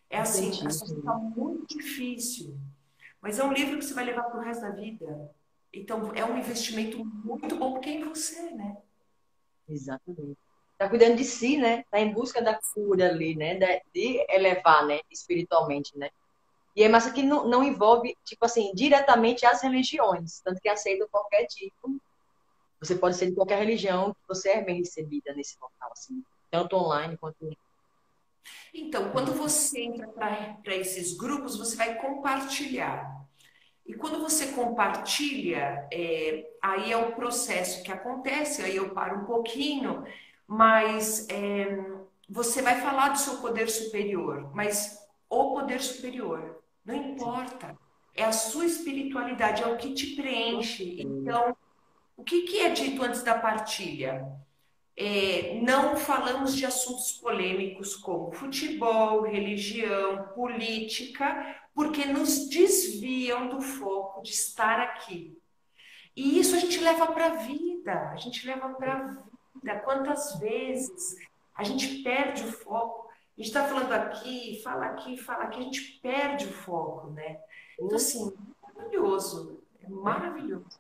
É 0.09 0.19
assim, 0.19 0.49
a 0.49 0.71
situação 0.71 0.99
está 0.99 1.15
muito 1.15 1.79
difícil. 1.79 2.59
Mas 3.23 3.39
é 3.39 3.45
um 3.45 3.53
livro 3.53 3.79
que 3.79 3.85
você 3.85 3.95
vai 3.95 4.05
levar 4.05 4.25
para 4.25 4.41
o 4.41 4.43
resto 4.43 4.63
da 4.63 4.71
vida. 4.71 5.31
Então, 5.73 6.13
é 6.15 6.25
um 6.25 6.39
investimento 6.39 7.05
muito 7.05 7.57
bom 7.57 7.73
porque 7.73 7.91
é 7.91 7.95
em 7.95 8.05
você, 8.05 8.51
né? 8.51 8.77
Exatamente. 9.69 10.50
Tá 10.81 10.89
cuidando 10.89 11.17
de 11.17 11.25
si, 11.27 11.59
né? 11.59 11.85
Tá 11.91 12.01
em 12.01 12.11
busca 12.11 12.41
da 12.41 12.55
cura 12.55 13.11
ali, 13.11 13.37
né? 13.37 13.55
De, 13.55 13.83
de 13.93 14.27
elevar, 14.31 14.87
né? 14.87 15.01
Espiritualmente, 15.11 15.93
né? 15.99 16.09
E 16.75 16.83
é 16.83 16.89
massa 16.89 17.13
que 17.13 17.23
não, 17.23 17.47
não 17.47 17.63
envolve, 17.63 18.17
tipo 18.25 18.47
assim, 18.47 18.73
diretamente 18.75 19.45
as 19.45 19.61
religiões, 19.61 20.41
tanto 20.41 20.59
que 20.59 20.71
aceita 20.71 21.07
qualquer 21.11 21.45
tipo. 21.45 22.01
Você 22.81 22.95
pode 22.95 23.17
ser 23.17 23.27
de 23.27 23.35
qualquer 23.35 23.59
religião, 23.59 24.17
você 24.27 24.53
é 24.53 24.65
bem 24.65 24.79
recebida 24.79 25.35
nesse 25.35 25.55
local, 25.61 25.91
assim, 25.93 26.25
tanto 26.51 26.77
online 26.77 27.15
quanto. 27.19 27.55
Então, 28.73 29.11
quando 29.11 29.35
você 29.35 29.83
entra 29.83 30.09
para 30.09 30.75
esses 30.75 31.15
grupos, 31.15 31.59
você 31.59 31.77
vai 31.77 31.97
compartilhar. 31.97 33.21
E 33.85 33.93
quando 33.93 34.19
você 34.19 34.53
compartilha, 34.53 35.87
é, 35.93 36.51
aí 36.63 36.91
é 36.91 36.97
o 36.97 37.13
processo 37.13 37.83
que 37.83 37.93
acontece, 37.93 38.63
aí 38.63 38.77
eu 38.77 38.95
paro 38.95 39.21
um 39.21 39.25
pouquinho, 39.27 40.07
mas 40.51 41.29
é, 41.29 41.79
você 42.29 42.61
vai 42.61 42.81
falar 42.81 43.11
do 43.11 43.19
seu 43.21 43.37
poder 43.37 43.71
superior, 43.71 44.51
mas 44.53 44.99
o 45.29 45.53
poder 45.55 45.81
superior, 45.81 46.61
não 46.85 46.93
importa. 46.93 47.79
É 48.17 48.25
a 48.25 48.33
sua 48.33 48.67
espiritualidade, 48.67 49.63
é 49.63 49.67
o 49.69 49.77
que 49.77 49.95
te 49.95 50.17
preenche. 50.17 51.01
Então, 51.01 51.57
o 52.17 52.25
que, 52.25 52.43
que 52.43 52.59
é 52.63 52.71
dito 52.71 53.01
antes 53.01 53.23
da 53.23 53.39
partilha? 53.39 54.27
É, 54.97 55.61
não 55.63 55.97
falamos 55.97 56.57
de 56.57 56.67
assuntos 56.67 57.13
polêmicos 57.13 57.95
como 57.95 58.33
futebol, 58.33 59.23
religião, 59.23 60.31
política, 60.35 61.61
porque 61.73 62.05
nos 62.07 62.49
desviam 62.49 63.49
do 63.49 63.61
foco 63.61 64.21
de 64.21 64.33
estar 64.33 64.81
aqui. 64.81 65.39
E 66.17 66.41
isso 66.41 66.57
a 66.57 66.59
gente 66.59 66.81
leva 66.81 67.07
para 67.07 67.27
a 67.27 67.35
vida, 67.37 68.11
a 68.11 68.17
gente 68.17 68.45
leva 68.45 68.71
para 68.71 68.95
a. 68.95 69.30
Quantas 69.85 70.39
vezes 70.39 71.17
a 71.55 71.65
gente 71.65 72.03
perde 72.03 72.45
o 72.45 72.53
foco? 72.53 73.09
A 73.09 73.43
gente 73.43 73.49
está 73.49 73.67
falando 73.67 73.93
aqui, 73.93 74.61
fala 74.63 74.87
aqui, 74.87 75.17
fala 75.17 75.45
aqui, 75.45 75.61
a 75.61 75.63
gente 75.63 75.99
perde 76.03 76.47
o 76.47 76.53
foco, 76.53 77.11
né? 77.11 77.41
Então, 77.79 77.97
assim, 77.97 78.37
maravilhoso, 78.63 79.63
é 79.83 79.89
maravilhoso. 79.89 80.79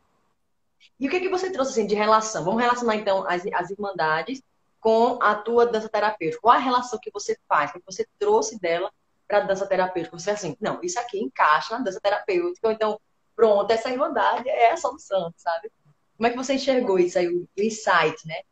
E 0.98 1.06
o 1.06 1.10
que, 1.10 1.16
é 1.16 1.20
que 1.20 1.28
você 1.28 1.50
trouxe 1.50 1.72
assim, 1.72 1.86
de 1.86 1.94
relação? 1.94 2.44
Vamos 2.44 2.60
relacionar 2.60 2.96
então 2.96 3.26
as, 3.26 3.42
as 3.54 3.70
irmandades 3.70 4.42
com 4.80 5.22
a 5.22 5.34
tua 5.34 5.66
dança 5.66 5.88
terapêutica. 5.88 6.40
Qual 6.40 6.54
a 6.54 6.58
relação 6.58 6.98
que 6.98 7.10
você 7.10 7.38
faz, 7.48 7.72
que 7.72 7.80
você 7.84 8.06
trouxe 8.18 8.58
dela 8.58 8.90
para 9.28 9.38
a 9.38 9.46
dança 9.46 9.66
terapêutica? 9.66 10.18
Você 10.18 10.30
assim, 10.30 10.56
não, 10.60 10.80
isso 10.82 10.98
aqui 10.98 11.20
encaixa 11.20 11.76
na 11.76 11.84
dança 11.84 12.00
terapêutica, 12.00 12.66
ou 12.66 12.72
então, 12.72 13.00
pronto, 13.36 13.70
essa 13.70 13.90
irmandade 13.90 14.48
é 14.48 14.72
a 14.72 14.76
solução, 14.76 15.32
sabe? 15.36 15.70
Como 16.16 16.26
é 16.26 16.30
que 16.30 16.36
você 16.36 16.54
enxergou 16.54 16.98
isso 16.98 17.18
aí, 17.18 17.28
o 17.28 17.48
insight, 17.56 18.26
né? 18.26 18.42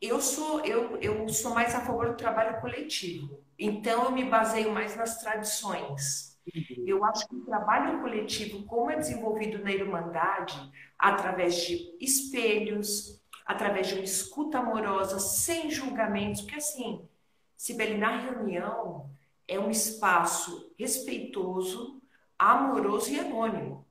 Eu 0.00 0.20
sou, 0.20 0.64
eu, 0.64 0.96
eu 0.98 1.28
sou 1.28 1.54
mais 1.54 1.74
a 1.74 1.80
favor 1.80 2.10
do 2.10 2.16
trabalho 2.16 2.60
coletivo. 2.60 3.40
Então, 3.58 4.04
eu 4.04 4.12
me 4.12 4.24
baseio 4.24 4.72
mais 4.72 4.94
nas 4.94 5.18
tradições. 5.18 6.38
Uhum. 6.54 6.84
Eu 6.86 7.04
acho 7.04 7.26
que 7.26 7.34
o 7.34 7.44
trabalho 7.44 8.00
coletivo, 8.00 8.64
como 8.64 8.90
é 8.90 8.96
desenvolvido 8.96 9.58
na 9.62 9.72
Irmandade, 9.72 10.56
através 10.98 11.56
de 11.56 11.96
espelhos, 12.00 13.20
através 13.44 13.88
de 13.88 13.94
uma 13.94 14.04
escuta 14.04 14.58
amorosa, 14.58 15.18
sem 15.18 15.70
julgamentos, 15.70 16.42
porque 16.42 16.56
assim, 16.56 17.08
Sibeli, 17.56 17.96
na 17.96 18.18
reunião 18.18 19.08
é 19.48 19.58
um 19.58 19.70
espaço 19.70 20.72
respeitoso, 20.78 22.02
amoroso 22.38 23.10
e 23.12 23.18
anônimo. 23.18 23.86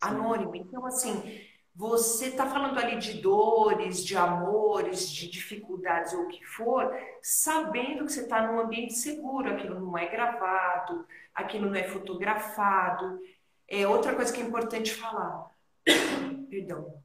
Anônimo. 0.00 0.54
Então, 0.54 0.86
assim, 0.86 1.45
você 1.76 2.28
está 2.28 2.48
falando 2.48 2.78
ali 2.78 2.96
de 2.96 3.20
dores, 3.20 4.02
de 4.02 4.16
amores, 4.16 5.10
de 5.10 5.28
dificuldades 5.28 6.14
ou 6.14 6.22
o 6.22 6.28
que 6.28 6.42
for, 6.42 6.90
sabendo 7.20 8.06
que 8.06 8.12
você 8.12 8.22
está 8.22 8.50
num 8.50 8.58
ambiente 8.58 8.94
seguro, 8.94 9.50
aquilo 9.50 9.78
não 9.78 9.98
é 9.98 10.06
gravado, 10.06 11.06
aquilo 11.34 11.66
não 11.66 11.74
é 11.74 11.84
fotografado. 11.84 13.20
É 13.68 13.86
outra 13.86 14.14
coisa 14.14 14.32
que 14.32 14.40
é 14.40 14.44
importante 14.44 14.94
falar. 14.94 15.50
Perdão. 16.48 17.02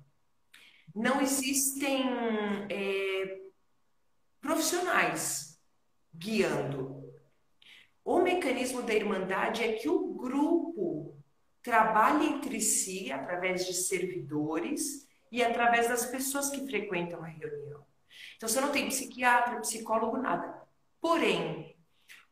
Não 0.95 1.19
existem 1.19 2.05
é, 2.69 3.41
profissionais 4.39 5.59
guiando. 6.15 7.11
O 8.05 8.21
mecanismo 8.21 8.81
da 8.83 8.93
irmandade 8.93 9.63
é 9.63 9.73
que 9.73 9.89
o 9.89 10.13
grupo 10.13 11.20
trabalha 11.61 12.23
entre 12.23 12.59
si 12.59 13.11
através 13.11 13.65
de 13.65 13.73
servidores 13.73 15.07
e 15.31 15.43
através 15.43 15.87
das 15.87 16.05
pessoas 16.05 16.49
que 16.49 16.65
frequentam 16.65 17.23
a 17.23 17.27
reunião. 17.27 17.85
Então, 18.35 18.49
você 18.49 18.59
não 18.59 18.71
tem 18.71 18.87
psiquiatra, 18.87 19.59
psicólogo, 19.59 20.17
nada. 20.17 20.61
Porém, 20.99 21.75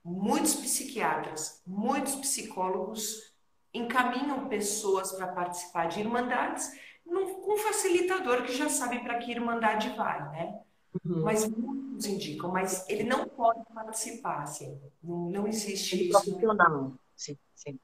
muitos 0.04 0.56
psiquiatras, 0.56 1.62
muitos 1.66 2.16
psicólogos 2.16 3.34
encaminham 3.74 4.50
pessoas 4.50 5.12
para 5.12 5.28
participar 5.28 5.88
de 5.88 6.00
irmandades 6.00 6.72
com 7.06 7.54
um 7.54 7.58
facilitador 7.58 8.44
que 8.44 8.56
já 8.56 8.70
sabe 8.70 9.00
para 9.00 9.18
que 9.18 9.32
irmandade 9.32 9.90
vai, 9.96 10.20
né? 10.32 10.60
Uhum. 11.06 11.24
Mas 11.24 11.48
muitos 11.48 12.06
indicam, 12.06 12.52
mas 12.52 12.88
ele 12.90 13.04
não 13.04 13.28
pode 13.28 13.64
participar, 13.74 14.44
assim, 14.44 14.80
não, 15.04 15.30
não 15.30 15.48
existe 15.48 15.96
ele 15.96 16.10
isso. 16.10 16.24
Profissional, 16.24 16.94
sim, 17.16 17.38
sim. 17.56 17.80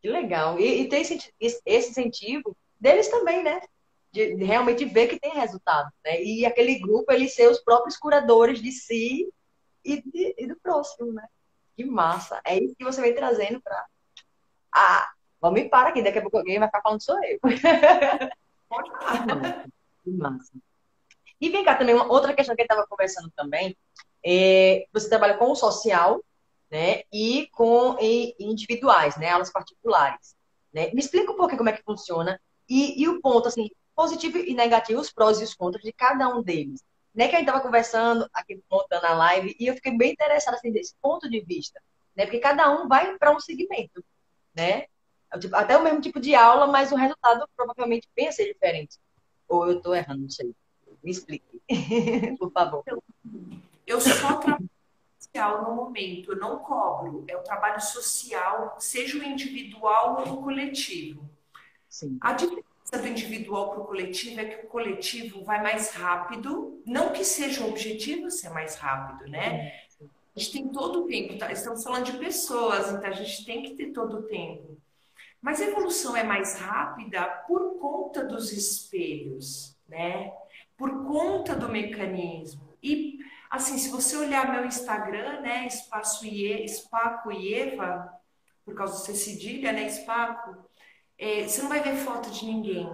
Que 0.00 0.08
legal. 0.08 0.58
E, 0.58 0.82
e 0.82 0.88
tem 0.88 1.02
esse, 1.02 1.32
esse 1.38 1.90
incentivo 1.90 2.56
deles 2.78 3.08
também, 3.08 3.42
né? 3.42 3.60
De, 4.12 4.34
de, 4.34 4.44
realmente 4.44 4.84
ver 4.84 5.08
que 5.08 5.20
tem 5.20 5.32
resultado, 5.32 5.90
né? 6.04 6.22
E 6.22 6.44
aquele 6.44 6.78
grupo, 6.78 7.12
ele 7.12 7.28
ser 7.28 7.48
os 7.48 7.60
próprios 7.60 7.96
curadores 7.96 8.60
de 8.60 8.72
si 8.72 9.32
e, 9.84 10.02
de, 10.02 10.34
e 10.38 10.46
do 10.46 10.56
próximo, 10.56 11.12
né? 11.12 11.26
Que 11.76 11.84
massa. 11.84 12.40
É 12.44 12.58
isso 12.58 12.74
que 12.76 12.84
você 12.84 13.00
vem 13.00 13.14
trazendo 13.14 13.60
para... 13.60 13.86
Ah, 14.74 15.10
vamos 15.40 15.60
me 15.60 15.68
para 15.68 15.90
aqui, 15.90 16.02
daqui 16.02 16.18
a 16.18 16.22
pouco 16.22 16.38
alguém 16.38 16.58
vai 16.58 16.68
ficar 16.68 16.82
falando 16.82 17.02
sou 17.02 17.22
eu. 17.24 17.38
Pode 18.68 18.90
falar. 18.90 19.66
Que 20.02 20.10
massa. 20.10 20.52
E 21.38 21.50
vem 21.50 21.62
cá 21.62 21.74
também, 21.74 21.94
uma 21.94 22.10
outra 22.10 22.34
questão 22.34 22.56
que 22.56 22.62
a 22.62 22.64
gente 22.64 22.72
estava 22.72 22.86
conversando 22.88 23.30
também, 23.36 23.76
é, 24.24 24.86
você 24.92 25.08
trabalha 25.08 25.36
com 25.36 25.50
o 25.50 25.54
social, 25.54 26.22
né? 26.70 27.02
E 27.12 27.48
com 27.52 27.96
e 28.00 28.34
individuais, 28.38 29.16
né? 29.16 29.30
Aulas 29.30 29.50
particulares. 29.50 30.36
Né? 30.72 30.90
Me 30.92 31.00
explica 31.00 31.32
um 31.32 31.36
pouco 31.36 31.56
como 31.56 31.68
é 31.68 31.72
que 31.72 31.82
funciona 31.82 32.40
e, 32.68 33.02
e 33.02 33.08
o 33.08 33.20
ponto, 33.20 33.48
assim, 33.48 33.68
positivo 33.94 34.38
e 34.38 34.54
negativo, 34.54 35.00
os 35.00 35.12
prós 35.12 35.40
e 35.40 35.44
os 35.44 35.54
contras 35.54 35.82
de 35.82 35.92
cada 35.92 36.28
um 36.28 36.42
deles. 36.42 36.82
Né, 37.12 37.26
que 37.26 37.34
a 37.34 37.38
gente 37.40 37.48
estava 37.48 37.64
conversando 37.64 38.30
aqui, 38.32 38.62
montando 38.70 39.04
a 39.04 39.12
live, 39.12 39.56
e 39.58 39.66
eu 39.66 39.74
fiquei 39.74 39.96
bem 39.98 40.12
interessada 40.12 40.56
assim, 40.56 40.70
desse 40.70 40.94
ponto 41.02 41.28
de 41.28 41.40
vista. 41.40 41.82
Né? 42.14 42.24
Porque 42.24 42.38
cada 42.38 42.70
um 42.70 42.86
vai 42.86 43.18
para 43.18 43.34
um 43.34 43.40
segmento. 43.40 44.04
Né? 44.54 44.82
É 44.82 45.38
até 45.52 45.76
o 45.76 45.82
mesmo 45.82 46.00
tipo 46.00 46.20
de 46.20 46.36
aula, 46.36 46.68
mas 46.68 46.92
o 46.92 46.96
resultado 46.96 47.48
provavelmente 47.56 48.08
venha 48.16 48.28
a 48.28 48.32
ser 48.32 48.52
diferente. 48.52 48.96
Ou 49.48 49.66
eu 49.66 49.78
estou 49.78 49.94
errando, 49.94 50.22
não 50.22 50.30
sei. 50.30 50.54
Me 51.02 51.10
explique, 51.10 51.60
por 52.38 52.52
favor. 52.52 52.84
Eu 53.86 54.00
só 54.00 54.39
social 55.40 55.64
no 55.64 55.74
momento, 55.74 56.32
eu 56.32 56.36
não 56.36 56.58
cobro. 56.58 57.24
É 57.28 57.36
o 57.36 57.42
trabalho 57.42 57.80
social, 57.80 58.76
seja 58.78 59.18
o 59.18 59.24
individual 59.24 60.24
ou 60.26 60.34
o 60.34 60.42
coletivo. 60.42 61.28
Sim. 61.88 62.18
A 62.20 62.32
diferença 62.32 62.64
do 62.92 63.06
individual 63.06 63.70
para 63.70 63.80
o 63.80 63.86
coletivo 63.86 64.40
é 64.40 64.44
que 64.44 64.66
o 64.66 64.68
coletivo 64.68 65.42
vai 65.42 65.62
mais 65.62 65.92
rápido, 65.94 66.82
não 66.86 67.12
que 67.12 67.24
seja 67.24 67.64
o 67.64 67.70
objetivo 67.70 68.30
ser 68.30 68.50
mais 68.50 68.76
rápido, 68.76 69.28
né? 69.30 69.72
A 70.36 70.38
gente 70.38 70.52
tem 70.52 70.68
todo 70.68 71.04
o 71.04 71.06
tempo, 71.06 71.38
tá? 71.38 71.50
estamos 71.50 71.82
falando 71.82 72.04
de 72.04 72.18
pessoas, 72.18 72.92
então 72.92 73.08
a 73.08 73.12
gente 73.12 73.44
tem 73.44 73.62
que 73.62 73.74
ter 73.74 73.92
todo 73.92 74.18
o 74.18 74.22
tempo. 74.22 74.76
Mas 75.42 75.60
a 75.60 75.64
evolução 75.64 76.16
é 76.16 76.22
mais 76.22 76.58
rápida 76.58 77.24
por 77.48 77.78
conta 77.78 78.24
dos 78.24 78.52
espelhos, 78.52 79.74
né? 79.88 80.32
Por 80.76 81.06
conta 81.06 81.54
do 81.54 81.68
mecanismo. 81.68 82.68
E 82.82 83.19
Assim, 83.50 83.76
se 83.78 83.88
você 83.90 84.16
olhar 84.16 84.52
meu 84.52 84.64
Instagram, 84.64 85.40
né, 85.40 85.66
Espaço 85.66 86.24
Ie, 86.24 86.66
Spaco 86.68 87.32
Ieva, 87.32 88.08
por 88.64 88.74
causa 88.74 88.94
do 88.94 89.16
cedilha, 89.16 89.72
né, 89.72 89.88
Spaco, 89.88 90.56
é, 91.18 91.42
você 91.42 91.60
não 91.60 91.68
vai 91.68 91.82
ver 91.82 91.96
foto 91.96 92.30
de 92.30 92.46
ninguém. 92.46 92.88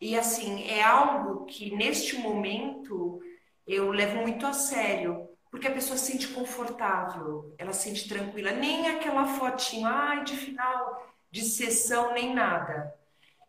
E 0.00 0.16
assim, 0.18 0.64
é 0.68 0.82
algo 0.82 1.46
que 1.46 1.74
neste 1.74 2.18
momento 2.18 3.20
eu 3.66 3.90
levo 3.90 4.20
muito 4.20 4.46
a 4.46 4.52
sério, 4.52 5.28
porque 5.50 5.66
a 5.66 5.72
pessoa 5.72 5.96
se 5.96 6.12
sente 6.12 6.28
confortável, 6.28 7.54
ela 7.56 7.72
se 7.72 7.88
sente 7.88 8.06
tranquila, 8.06 8.52
nem 8.52 8.88
aquela 8.88 9.24
fotinha, 9.24 9.88
ai, 9.88 10.24
de 10.24 10.36
final 10.36 11.06
de 11.30 11.42
sessão, 11.42 12.12
nem 12.12 12.34
nada. 12.34 12.94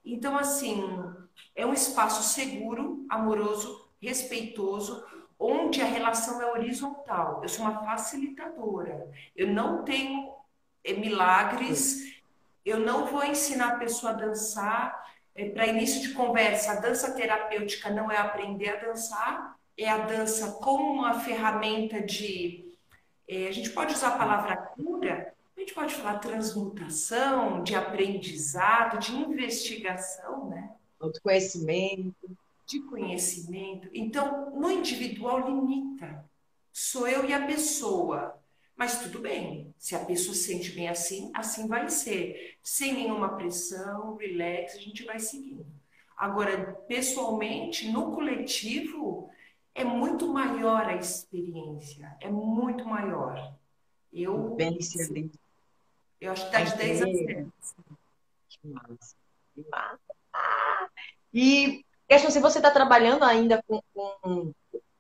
Então, 0.04 0.38
assim, 0.38 0.82
é 1.54 1.66
um 1.66 1.74
espaço 1.74 2.24
seguro, 2.24 3.06
amoroso, 3.10 3.90
respeitoso, 4.02 5.06
onde 5.40 5.82
a 5.82 5.86
relação 5.86 6.42
é 6.42 6.52
horizontal. 6.52 7.42
Eu 7.44 7.50
sou 7.50 7.66
uma 7.66 7.84
facilitadora. 7.84 9.10
Eu 9.36 9.48
não 9.48 9.84
tenho 9.84 10.34
eh, 10.84 10.94
milagres, 10.94 12.22
eu 12.66 12.80
não 12.80 13.06
vou 13.06 13.24
ensinar 13.24 13.74
a 13.74 13.78
pessoa 13.78 14.12
a 14.12 14.16
dançar 14.16 15.08
é, 15.38 15.50
para 15.50 15.68
início 15.68 16.02
de 16.02 16.14
conversa, 16.16 16.72
a 16.72 16.80
dança 16.80 17.14
terapêutica 17.14 17.92
não 17.92 18.12
é 18.12 18.18
aprender 18.18 18.70
a 18.70 18.88
dançar, 18.88 19.56
é 19.78 19.88
a 19.88 20.00
dança 20.00 20.54
como 20.54 20.92
uma 20.92 21.20
ferramenta 21.20 22.02
de. 22.02 22.74
É, 23.28 23.48
a 23.48 23.52
gente 23.52 23.70
pode 23.70 23.94
usar 23.94 24.10
a 24.10 24.18
palavra 24.18 24.58
cura, 24.58 25.34
a 25.56 25.60
gente 25.60 25.76
pode 25.76 25.94
falar 25.94 26.18
transmutação, 26.18 27.62
de 27.62 27.76
aprendizado, 27.76 28.98
de 28.98 29.16
investigação, 29.16 30.50
né? 30.50 30.72
Autoconhecimento. 31.00 32.38
De 32.68 32.82
conhecimento. 32.82 33.90
Então, 33.94 34.52
no 34.52 34.70
individual 34.70 35.48
limita. 35.48 36.26
Sou 36.72 37.08
eu 37.08 37.26
e 37.26 37.34
a 37.34 37.46
pessoa. 37.48 38.38
Mas 38.76 39.02
tudo 39.02 39.20
bem, 39.20 39.74
se 39.80 39.96
a 39.96 40.06
pessoa 40.06 40.36
se 40.36 40.44
sente 40.44 40.72
bem 40.72 40.88
assim, 40.88 41.32
assim 41.34 41.68
vai 41.68 41.90
ser. 41.90 42.58
Sem 42.62 42.94
nenhuma 42.94 43.36
pressão, 43.36 44.16
relax, 44.18 44.76
a 44.76 44.80
gente 44.80 45.04
vai 45.04 45.20
seguindo. 45.20 45.66
Agora, 46.16 46.74
pessoalmente, 46.88 47.90
no 47.90 48.12
coletivo, 48.12 49.30
é 49.74 49.84
muito 49.84 50.32
maior 50.32 50.86
a 50.86 50.96
experiência, 50.96 52.16
é 52.20 52.30
muito 52.30 52.86
maior. 52.86 53.56
Eu, 54.12 54.56
bem 54.56 54.82
sim, 54.82 55.32
eu 56.20 56.32
acho 56.32 56.46
que 56.46 56.52
dá 56.52 56.64
de 56.64 56.76
10 56.78 57.02
a 57.02 57.06
0. 57.06 57.54
Que 58.50 58.68
massa. 58.68 59.16
Que 59.54 59.66
massa. 59.70 60.00
Ah! 60.34 60.90
E, 61.32 61.86
questão, 62.08 62.32
se 62.32 62.40
você 62.40 62.60
está 62.60 62.72
trabalhando 62.72 63.24
ainda 63.24 63.64
com, 63.68 63.82
com 63.94 64.54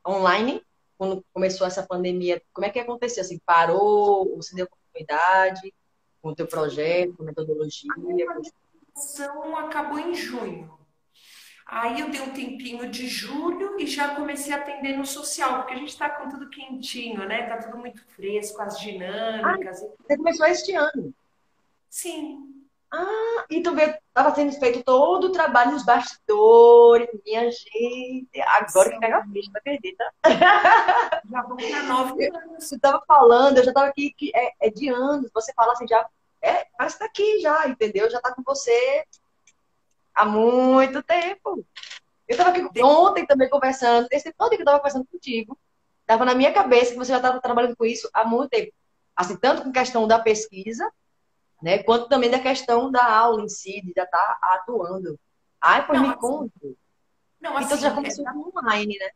online, 0.05 0.61
quando 0.97 1.23
começou 1.33 1.65
essa 1.65 1.85
pandemia, 1.85 2.41
como 2.53 2.65
é 2.65 2.69
que 2.69 2.79
aconteceu? 2.79 3.21
Assim, 3.21 3.39
parou? 3.45 4.35
Você 4.37 4.55
deu 4.55 4.67
continuidade 4.67 5.73
com 6.21 6.29
o 6.29 6.35
teu 6.35 6.47
projeto, 6.47 7.13
com 7.15 7.23
metodologia? 7.23 7.91
A 7.93 8.99
ação 8.99 9.57
acabou 9.57 9.99
em 9.99 10.15
junho. 10.15 10.75
Aí 11.65 11.99
eu 11.99 12.09
dei 12.09 12.21
um 12.21 12.31
tempinho 12.31 12.89
de 12.89 13.07
julho 13.07 13.77
e 13.77 13.85
já 13.85 14.15
comecei 14.15 14.53
a 14.53 14.57
atender 14.57 14.97
no 14.97 15.05
social, 15.05 15.57
porque 15.57 15.73
a 15.73 15.77
gente 15.77 15.89
está 15.89 16.09
com 16.09 16.29
tudo 16.29 16.49
quentinho, 16.49 17.27
né? 17.27 17.45
Tá 17.45 17.57
tudo 17.57 17.77
muito 17.77 18.01
fresco, 18.15 18.61
as 18.61 18.79
dinâmicas. 18.79 19.83
Ah, 19.83 19.87
você 20.07 20.17
começou 20.17 20.45
este 20.47 20.73
ano? 20.73 21.13
Sim. 21.89 22.56
Ah, 22.91 23.45
e 23.49 23.61
tu 23.61 23.75
vê, 23.75 23.99
estava 24.07 24.33
sendo 24.33 24.53
feito 24.53 24.83
todo 24.83 25.25
o 25.25 25.31
trabalho 25.31 25.71
nos 25.71 25.83
bastidores, 25.83 27.09
minha 27.25 27.51
gente. 27.51 28.41
Agora 28.41 28.89
Sim. 28.89 28.91
que 28.91 28.99
pega 28.99 29.17
a 29.17 29.25
ficha, 29.25 29.51
não 29.51 29.59
acredita? 29.59 30.13
Já 31.29 31.41
vou 31.43 31.57
para 31.57 31.83
nove. 31.83 32.29
Você 32.57 32.75
estava 32.75 33.03
falando, 33.05 33.57
eu 33.57 33.63
já 33.65 33.71
estava 33.71 33.87
aqui, 33.87 34.13
que 34.17 34.31
é, 34.33 34.53
é, 34.61 34.69
de 34.69 34.87
anos. 34.87 35.29
Você 35.33 35.53
fala 35.53 35.73
assim, 35.73 35.87
já. 35.87 36.07
É, 36.41 36.65
parece 36.77 36.95
que 36.95 36.99
tá 36.99 37.05
aqui 37.05 37.39
já, 37.39 37.67
entendeu? 37.67 38.09
Já 38.09 38.17
está 38.17 38.33
com 38.33 38.41
você 38.43 39.03
há 40.15 40.25
muito 40.25 41.03
tempo. 41.03 41.65
Eu 42.27 42.37
estava 42.37 42.49
aqui 42.49 42.81
ontem 42.81 43.25
também 43.25 43.49
conversando, 43.49 44.07
esse 44.11 44.25
tempo 44.25 44.37
todo 44.37 44.49
que 44.49 44.55
eu 44.57 44.59
estava 44.59 44.79
conversando 44.79 45.05
contigo, 45.05 45.57
estava 46.01 46.25
na 46.25 46.33
minha 46.35 46.53
cabeça 46.53 46.91
que 46.91 46.97
você 46.97 47.11
já 47.11 47.17
estava 47.17 47.41
trabalhando 47.41 47.75
com 47.75 47.85
isso 47.85 48.09
há 48.13 48.25
muito 48.25 48.49
tempo. 48.49 48.73
Assim, 49.15 49.35
tanto 49.35 49.63
com 49.63 49.71
questão 49.71 50.07
da 50.07 50.19
pesquisa, 50.19 50.89
né? 51.61 51.79
Quanto 51.79 52.07
também 52.07 52.29
da 52.29 52.39
questão 52.39 52.91
da 52.91 53.05
aula 53.05 53.43
em 53.43 53.49
si, 53.49 53.81
de 53.81 53.93
já 53.95 54.03
estar 54.03 54.17
tá 54.17 54.39
atuando. 54.55 55.19
Ai, 55.61 55.85
pois 55.85 55.99
não, 55.99 56.07
me 56.07 56.13
assim, 56.13 56.21
conta. 56.21 56.53
Não, 56.61 57.51
então, 57.51 57.57
assim, 57.57 57.65
então 57.65 57.77
já 57.77 57.91
começou 57.93 58.27
é, 58.27 58.31
online, 58.31 58.97
né? 58.99 59.09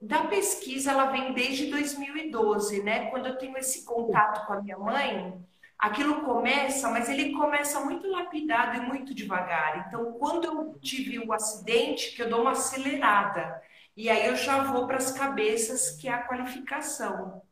Da 0.00 0.24
pesquisa, 0.24 0.90
ela 0.90 1.06
vem 1.06 1.32
desde 1.32 1.66
2012, 1.66 2.82
né? 2.82 3.10
Quando 3.10 3.26
eu 3.26 3.38
tenho 3.38 3.56
esse 3.56 3.84
contato 3.84 4.46
com 4.46 4.54
a 4.54 4.62
minha 4.62 4.76
mãe, 4.76 5.40
aquilo 5.78 6.22
começa, 6.22 6.90
mas 6.90 7.08
ele 7.08 7.32
começa 7.32 7.80
muito 7.80 8.08
lapidado 8.08 8.78
e 8.78 8.80
muito 8.80 9.14
devagar. 9.14 9.86
Então, 9.86 10.12
quando 10.14 10.44
eu 10.44 10.78
tive 10.80 11.20
o 11.20 11.32
acidente, 11.32 12.14
que 12.14 12.22
eu 12.22 12.28
dou 12.28 12.42
uma 12.42 12.52
acelerada. 12.52 13.62
E 13.96 14.08
aí 14.08 14.26
eu 14.26 14.34
já 14.36 14.62
vou 14.64 14.86
para 14.86 14.96
as 14.96 15.12
cabeças, 15.12 15.92
que 15.92 16.08
é 16.08 16.12
a 16.12 16.22
qualificação. 16.22 17.42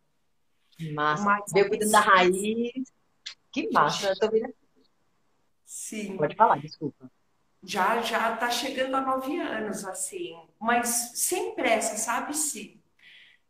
Massa. 0.94 1.23
Mas, 1.23 1.53
Deu 1.53 1.68
cuidando 1.68 1.92
da 1.92 2.01
raiz. 2.01 3.00
Que 3.53 3.69
massa, 3.71 4.15
vendo. 4.31 4.55
Sim. 5.65 6.17
Pode 6.17 6.35
falar, 6.35 6.59
desculpa. 6.59 7.11
Já, 7.63 8.01
já 8.01 8.37
tá 8.37 8.51
chegando 8.51 8.95
a 8.97 9.01
nove 9.01 9.39
anos, 9.39 9.85
assim. 9.85 10.35
Mas 10.59 11.13
sem 11.15 11.55
pressa, 11.55 11.97
sabe, 11.97 12.35
se 12.37 12.81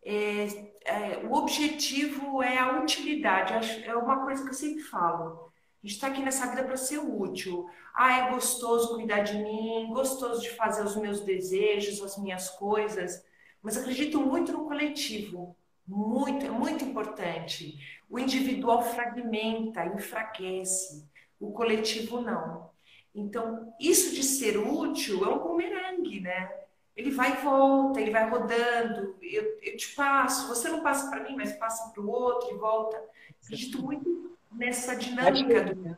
é, 0.02 0.46
é, 0.84 1.26
o 1.26 1.32
objetivo 1.34 2.42
é 2.42 2.58
a 2.58 2.80
utilidade. 2.80 3.84
É 3.84 3.94
uma 3.94 4.24
coisa 4.24 4.42
que 4.42 4.50
eu 4.50 4.54
sempre 4.54 4.82
falo. 4.82 5.52
A 5.82 5.86
gente 5.86 5.94
está 5.94 6.08
aqui 6.08 6.20
nessa 6.20 6.46
vida 6.48 6.64
para 6.64 6.76
ser 6.76 6.98
útil. 6.98 7.68
Ah, 7.94 8.18
é 8.18 8.30
gostoso 8.30 8.94
cuidar 8.94 9.20
de 9.20 9.38
mim, 9.38 9.90
gostoso 9.92 10.42
de 10.42 10.50
fazer 10.50 10.84
os 10.84 10.96
meus 10.96 11.20
desejos, 11.20 12.02
as 12.02 12.18
minhas 12.18 12.50
coisas. 12.50 13.24
Mas 13.62 13.76
acredito 13.76 14.20
muito 14.20 14.52
no 14.52 14.64
coletivo. 14.64 15.56
Muito, 15.90 16.46
é 16.46 16.50
muito 16.50 16.84
importante. 16.84 17.76
O 18.08 18.16
individual 18.16 18.80
fragmenta, 18.80 19.84
enfraquece, 19.86 21.04
o 21.40 21.50
coletivo 21.50 22.20
não. 22.20 22.70
Então, 23.12 23.74
isso 23.80 24.14
de 24.14 24.22
ser 24.22 24.56
útil 24.56 25.24
é 25.24 25.28
um 25.28 25.40
bumerangue, 25.40 26.20
né? 26.20 26.52
Ele 26.96 27.10
vai 27.10 27.32
e 27.32 27.42
volta, 27.42 28.00
ele 28.00 28.12
vai 28.12 28.28
rodando. 28.30 29.16
Eu, 29.20 29.58
eu 29.62 29.76
te 29.76 29.92
passo, 29.94 30.46
você 30.46 30.68
não 30.68 30.80
passa 30.80 31.10
para 31.10 31.24
mim, 31.24 31.34
mas 31.34 31.52
passa 31.54 31.90
para 31.90 32.00
o 32.00 32.08
outro 32.08 32.54
e 32.54 32.58
volta. 32.58 33.02
Acredito 33.42 33.82
muito 33.82 34.38
nessa 34.52 34.94
dinâmica 34.94 35.74
do. 35.74 35.80
Né? 35.80 35.96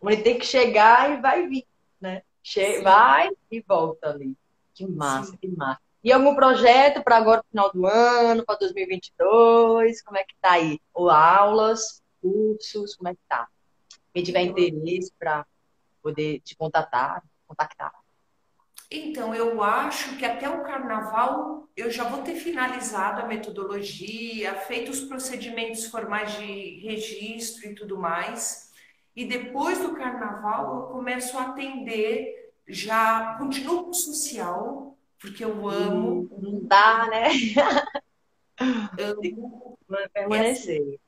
Onde 0.00 0.22
tem 0.22 0.38
que 0.38 0.46
chegar 0.46 1.10
e 1.10 1.20
vai 1.20 1.48
vir, 1.48 1.66
né? 2.00 2.22
Che 2.42 2.80
vai 2.80 3.30
e 3.50 3.60
volta 3.60 4.10
ali. 4.10 4.36
Que 4.72 4.86
massa, 4.86 5.32
Sim. 5.32 5.36
que 5.36 5.48
massa. 5.48 5.89
E 6.02 6.12
algum 6.12 6.34
projeto 6.34 7.02
para 7.02 7.18
agora, 7.18 7.44
final 7.50 7.70
do 7.72 7.86
ano, 7.86 8.44
para 8.44 8.56
2022? 8.56 10.02
Como 10.02 10.16
é 10.16 10.24
que 10.24 10.34
tá 10.40 10.52
aí? 10.52 10.80
Ou 10.94 11.10
aulas, 11.10 12.02
cursos, 12.22 12.96
como 12.96 13.08
é 13.08 13.14
que 13.14 13.20
tá? 13.28 13.46
Quem 14.14 14.22
tiver 14.22 14.42
interesse 14.42 15.12
para 15.18 15.46
poder 16.02 16.40
te 16.40 16.56
contatar, 16.56 17.22
contactar. 17.46 17.92
Então, 18.90 19.34
eu 19.34 19.62
acho 19.62 20.16
que 20.16 20.24
até 20.24 20.48
o 20.48 20.64
carnaval 20.64 21.68
eu 21.76 21.90
já 21.90 22.04
vou 22.04 22.22
ter 22.22 22.34
finalizado 22.34 23.20
a 23.20 23.26
metodologia, 23.26 24.54
feito 24.54 24.90
os 24.90 25.02
procedimentos 25.02 25.86
formais 25.86 26.32
de 26.32 26.80
registro 26.80 27.68
e 27.68 27.74
tudo 27.74 27.96
mais. 27.96 28.70
E 29.14 29.24
depois 29.24 29.78
do 29.78 29.94
carnaval 29.94 30.76
eu 30.76 30.82
começo 30.88 31.38
a 31.38 31.48
atender, 31.48 32.52
já 32.66 33.36
continuo 33.38 33.84
com 33.84 33.92
social, 33.92 34.89
porque 35.20 35.44
eu 35.44 35.68
amo. 35.68 36.28
Não 36.40 36.64
dá, 36.64 37.06
né? 37.08 37.28
Amo. 38.58 39.78
Permanecer. 40.12 40.80
Assim, 40.80 40.98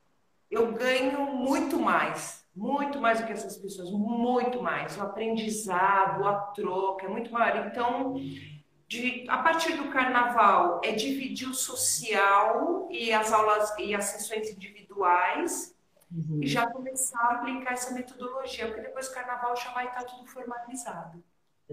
eu 0.49 0.71
ganho 0.73 1.25
muito 1.25 1.79
mais, 1.79 2.45
muito 2.55 2.99
mais 2.99 3.19
do 3.19 3.25
que 3.25 3.31
essas 3.31 3.57
pessoas, 3.57 3.91
muito 3.91 4.61
mais. 4.61 4.97
O 4.97 5.01
aprendizado, 5.01 6.25
a 6.25 6.33
troca 6.55 7.05
é 7.05 7.09
muito 7.09 7.31
maior. 7.31 7.67
Então, 7.67 8.15
de, 8.87 9.25
a 9.29 9.37
partir 9.39 9.77
do 9.77 9.89
carnaval, 9.89 10.81
é 10.83 10.91
dividir 10.91 11.49
o 11.49 11.53
social 11.53 12.87
e 12.91 13.11
as 13.11 13.31
aulas 13.31 13.73
e 13.79 13.95
as 13.95 14.05
sessões 14.05 14.49
individuais. 14.51 15.75
Uhum. 16.11 16.39
E 16.43 16.47
já 16.47 16.67
começar 16.67 17.19
a 17.19 17.35
aplicar 17.35 17.73
essa 17.73 17.93
metodologia, 17.93 18.67
porque 18.67 18.81
depois 18.81 19.07
do 19.07 19.15
carnaval 19.15 19.55
já 19.55 19.71
vai 19.71 19.87
estar 19.87 20.03
tudo 20.03 20.27
formalizado. 20.27 21.23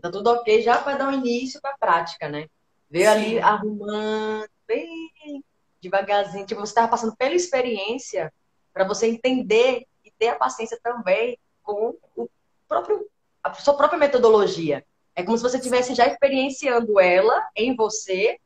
Tá 0.00 0.10
tudo 0.10 0.30
ok 0.30 0.62
já 0.62 0.78
para 0.78 0.96
dar 0.96 1.08
um 1.08 1.12
início 1.12 1.60
para 1.60 1.72
a 1.72 1.78
prática, 1.78 2.28
né? 2.28 2.46
Veio 2.88 3.04
Sim. 3.04 3.10
ali 3.10 3.38
arrumando, 3.38 4.48
bem 4.66 5.44
devagarzinho. 5.80 6.46
Tipo, 6.46 6.60
você 6.60 6.70
estava 6.70 6.88
passando 6.88 7.16
pela 7.16 7.34
experiência 7.34 8.32
para 8.72 8.84
você 8.84 9.06
entender 9.06 9.86
e 10.04 10.10
ter 10.10 10.28
a 10.28 10.36
paciência 10.36 10.78
também 10.82 11.38
com 11.62 11.96
o 12.16 12.28
próprio, 12.68 13.06
a 13.42 13.52
sua 13.54 13.74
própria 13.74 13.98
metodologia. 13.98 14.84
É 15.14 15.22
como 15.22 15.36
se 15.36 15.42
você 15.42 15.56
estivesse 15.58 15.94
já 15.94 16.06
experienciando 16.06 16.98
ela 16.98 17.48
em 17.56 17.74
você, 17.74 18.38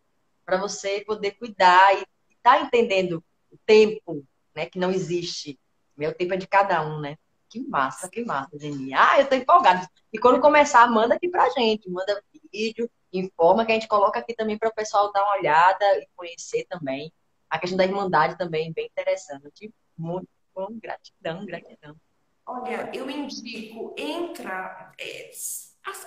para 0.45 0.57
você 0.57 1.03
poder 1.07 1.33
cuidar 1.33 1.95
e 1.95 2.05
estar 2.31 2.59
tá 2.59 2.61
entendendo 2.61 3.23
o 3.51 3.57
tempo, 3.65 4.25
né? 4.55 4.67
Que 4.67 4.79
não 4.79 4.91
existe. 4.91 5.59
Meu 5.97 6.13
tempo 6.13 6.35
é 6.35 6.37
de 6.37 6.47
cada 6.47 6.83
um, 6.85 7.01
né? 7.01 7.17
Que 7.55 7.61
massa, 7.69 8.11
que 8.11 8.25
massa, 8.25 8.59
Geni. 8.59 8.93
Ah, 8.95 9.21
eu 9.21 9.29
tô 9.29 9.37
empolgada. 9.37 9.89
E 10.13 10.19
quando 10.19 10.41
começar, 10.41 10.91
manda 10.91 11.15
aqui 11.15 11.29
pra 11.29 11.49
gente, 11.51 11.89
manda 11.89 12.21
vídeo, 12.53 12.91
informa 13.13 13.65
que 13.65 13.71
a 13.71 13.77
gente 13.77 13.87
coloca 13.87 14.19
aqui 14.19 14.35
também 14.35 14.59
para 14.59 14.71
o 14.71 14.75
pessoal 14.75 15.13
dar 15.13 15.23
uma 15.23 15.37
olhada 15.37 15.85
e 16.01 16.09
conhecer 16.17 16.67
também. 16.69 17.13
A 17.49 17.57
questão 17.57 17.77
da 17.79 17.85
irmandade 17.85 18.37
também, 18.37 18.73
bem 18.73 18.87
interessante. 18.87 19.73
Muito 19.97 20.27
bom, 20.53 20.67
gratidão, 20.83 21.47
gratidão. 21.47 21.95
Olha, 22.45 22.91
eu 22.93 23.09
indico, 23.09 23.95
entra, 23.97 24.93
é, 24.99 25.31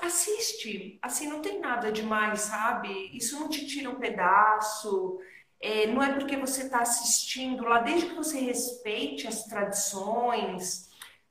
assiste, 0.01 0.99
assim, 1.01 1.29
não 1.29 1.41
tem 1.41 1.61
nada 1.61 1.93
demais, 1.93 2.41
sabe? 2.41 2.89
Isso 3.15 3.39
não 3.39 3.47
te 3.47 3.65
tira 3.65 3.89
um 3.89 3.95
pedaço, 3.95 5.17
é, 5.61 5.87
não 5.87 6.03
é 6.03 6.13
porque 6.13 6.35
você 6.35 6.63
está 6.63 6.81
assistindo 6.81 7.63
lá, 7.63 7.79
desde 7.79 8.07
que 8.07 8.15
você 8.15 8.41
respeite 8.41 9.27
as 9.27 9.45
tradições, 9.45 10.86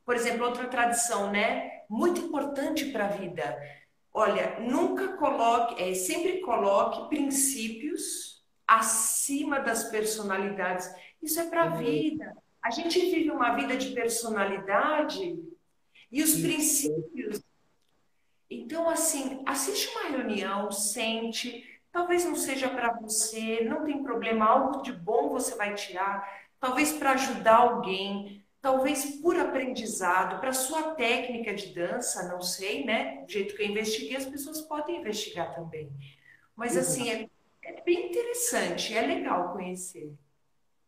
por 0.07 0.15
exemplo, 0.15 0.47
outra 0.47 0.69
tradição, 0.69 1.33
né? 1.33 1.83
Muito 1.91 2.21
importante 2.21 2.87
para 2.87 3.07
a 3.07 3.09
vida. 3.09 3.59
Olha, 4.15 4.61
nunca 4.61 5.09
coloque, 5.17 5.83
é, 5.83 5.93
sempre 5.95 6.41
coloque 6.41 7.09
princípios 7.09 8.41
acima 8.67 9.59
das 9.59 9.91
personalidades. 9.91 10.89
Isso 11.21 11.41
é 11.41 11.51
para 11.51 11.65
a 11.65 11.73
uhum. 11.73 11.79
vida. 11.79 12.37
A 12.63 12.71
gente 12.71 12.99
vive 12.99 13.31
uma 13.31 13.55
vida 13.57 13.77
de 13.77 13.91
personalidade 13.91 15.39
e 16.11 16.23
os 16.23 16.41
princípios. 16.41 17.43
Então, 18.49 18.89
assim, 18.89 19.43
assiste 19.45 19.89
uma 19.89 20.17
reunião, 20.17 20.71
sente. 20.71 21.65
Talvez 21.91 22.25
não 22.25 22.37
seja 22.37 22.69
para 22.69 22.93
você, 22.93 23.65
não 23.65 23.85
tem 23.85 24.05
problema, 24.05 24.47
algo 24.47 24.83
de 24.83 24.93
bom 24.93 25.31
você 25.31 25.57
vai 25.57 25.75
tirar. 25.75 26.47
Talvez 26.61 26.93
para 26.93 27.13
ajudar 27.13 27.57
alguém, 27.57 28.46
talvez 28.67 29.21
por 29.23 29.39
aprendizado, 29.39 30.41
para 30.41 30.53
sua 30.53 30.95
técnica 30.95 31.55
de 31.55 31.73
dança, 31.73 32.27
não 32.27 32.43
sei, 32.43 32.85
né? 32.85 33.23
Do 33.23 33.31
jeito 33.31 33.55
que 33.55 33.63
eu 33.63 33.69
investiguei, 33.69 34.17
as 34.17 34.27
pessoas 34.27 34.61
podem 34.63 34.99
investigar 34.99 35.55
também. 35.55 35.89
Mas 36.57 36.75
uhum. 36.75 36.81
assim, 36.81 37.09
é, 37.09 37.29
é 37.63 37.81
bem 37.83 38.09
interessante, 38.09 38.93
é 38.93 39.03
legal 39.03 39.53
conhecer. 39.53 40.13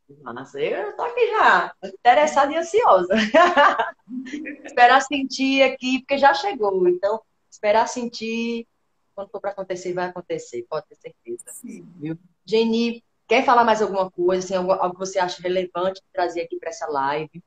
Nossa, 0.09 0.61
eu 0.61 0.97
tô 0.97 1.03
aqui 1.03 1.29
já, 1.29 1.73
interessada 1.85 2.53
e 2.53 2.57
ansiosa. 2.57 3.15
esperar 4.67 5.01
sentir 5.03 5.63
aqui, 5.63 6.01
porque 6.01 6.19
já 6.19 6.35
chegou. 6.35 6.89
Então, 6.89 7.23
esperar 7.49 7.87
sentir, 7.87 8.67
quando 9.15 9.31
for 9.31 9.41
para 9.41 9.53
acontecer, 9.53 9.93
vai 9.93 10.07
acontecer, 10.07 10.67
pode 10.69 10.85
ter 10.89 10.97
certeza. 10.97 11.45
Sim. 11.53 11.87
Viu? 12.01 12.19
Jenny, 12.45 13.05
quer 13.29 13.45
falar 13.45 13.63
mais 13.63 13.81
alguma 13.81 14.11
coisa, 14.11 14.45
assim, 14.45 14.57
algo, 14.57 14.73
algo 14.73 14.95
que 14.95 15.07
você 15.07 15.21
acha 15.21 15.41
relevante 15.41 16.03
trazer 16.13 16.41
aqui 16.41 16.59
para 16.59 16.71
essa 16.71 16.89
live? 16.89 17.41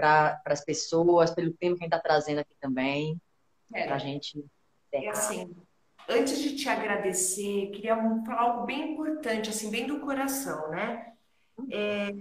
Para 0.00 0.40
as 0.46 0.64
pessoas, 0.64 1.34
pelo 1.34 1.52
tema 1.52 1.76
que 1.76 1.82
a 1.82 1.84
gente 1.84 1.94
está 1.94 2.00
trazendo 2.00 2.38
aqui 2.38 2.54
também, 2.58 3.20
é. 3.72 3.84
para 3.84 3.96
a 3.96 3.98
gente. 3.98 4.44
É 4.92 5.08
assim, 5.08 5.54
antes 6.08 6.38
de 6.40 6.56
te 6.56 6.68
agradecer, 6.68 7.70
queria 7.70 7.96
falar 8.24 8.40
algo 8.40 8.66
bem 8.66 8.92
importante, 8.92 9.50
assim, 9.50 9.70
bem 9.70 9.86
do 9.86 10.00
coração, 10.00 10.70
né? 10.70 11.12
É, 11.70 12.14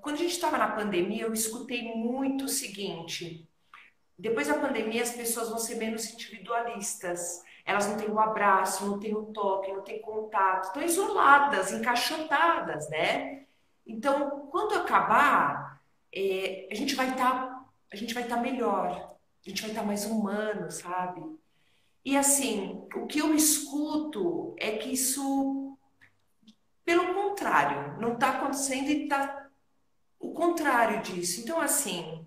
quando 0.00 0.16
a 0.16 0.18
gente 0.18 0.32
estava 0.32 0.56
na 0.56 0.70
pandemia, 0.70 1.24
eu 1.24 1.32
escutei 1.32 1.82
muito 1.94 2.44
o 2.44 2.48
seguinte: 2.48 3.48
depois 4.18 4.46
da 4.46 4.54
pandemia, 4.54 5.02
as 5.02 5.12
pessoas 5.12 5.48
vão 5.48 5.58
ser 5.58 5.74
menos 5.74 6.08
individualistas. 6.12 7.42
Elas 7.66 7.86
não 7.86 7.96
têm 7.96 8.10
o 8.10 8.20
abraço, 8.20 8.86
não 8.86 9.00
têm 9.00 9.14
o 9.14 9.24
toque, 9.26 9.72
não 9.72 9.80
têm 9.82 10.00
contato, 10.00 10.64
estão 10.64 10.82
isoladas, 10.82 11.72
encaixotadas, 11.72 12.88
né? 12.90 13.46
Então, 13.86 14.48
quando 14.50 14.74
acabar, 14.74 15.63
é, 16.14 16.68
a 16.70 16.74
gente 16.74 16.94
vai 16.94 17.10
estar 17.10 17.32
tá, 17.32 17.66
a 17.92 17.96
gente 17.96 18.14
vai 18.14 18.22
estar 18.22 18.36
tá 18.36 18.42
melhor, 18.42 19.16
a 19.44 19.48
gente 19.48 19.60
vai 19.60 19.70
estar 19.70 19.82
tá 19.82 19.86
mais 19.86 20.04
humano, 20.04 20.70
sabe? 20.70 21.22
E 22.04 22.16
assim, 22.16 22.86
o 22.94 23.06
que 23.06 23.18
eu 23.18 23.34
escuto 23.34 24.54
é 24.58 24.76
que 24.76 24.92
isso, 24.92 25.76
pelo 26.84 27.14
contrário, 27.14 27.98
não 28.00 28.14
está 28.14 28.30
acontecendo 28.30 28.90
e 28.90 29.04
está 29.04 29.48
o 30.20 30.32
contrário 30.32 31.02
disso. 31.02 31.40
Então, 31.40 31.60
assim, 31.60 32.26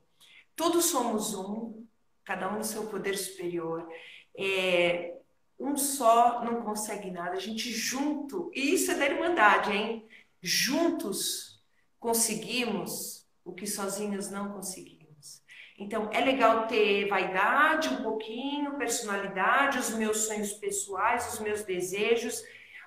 todos 0.55 0.85
somos 0.85 1.35
um, 1.35 1.85
cada 2.25 2.51
um 2.51 2.57
no 2.57 2.63
seu 2.63 2.88
poder 2.88 3.17
superior. 3.17 3.88
É, 4.35 5.15
um 5.59 5.75
só 5.77 6.43
não 6.43 6.61
consegue 6.61 7.09
nada, 7.11 7.38
a 7.38 7.39
gente 7.39 7.71
junto, 7.71 8.51
e 8.53 8.73
isso 8.73 8.91
é 8.91 8.95
da 8.95 9.05
Irmandade, 9.05 9.71
hein? 9.71 10.07
Juntos 10.41 11.63
conseguimos 11.99 13.26
o 13.47 13.53
que 13.53 13.65
sozinhos 13.65 14.29
não 14.29 14.51
conseguimos. 14.51 15.41
Então, 15.79 16.09
é 16.11 16.19
legal 16.19 16.67
ter 16.67 17.07
vaidade 17.07 17.87
um 17.89 18.03
pouquinho, 18.03 18.77
personalidade, 18.77 19.79
os 19.79 19.91
meus 19.91 20.25
sonhos 20.25 20.53
pessoais, 20.53 21.33
os 21.33 21.39
meus 21.39 21.63
desejos, 21.63 22.43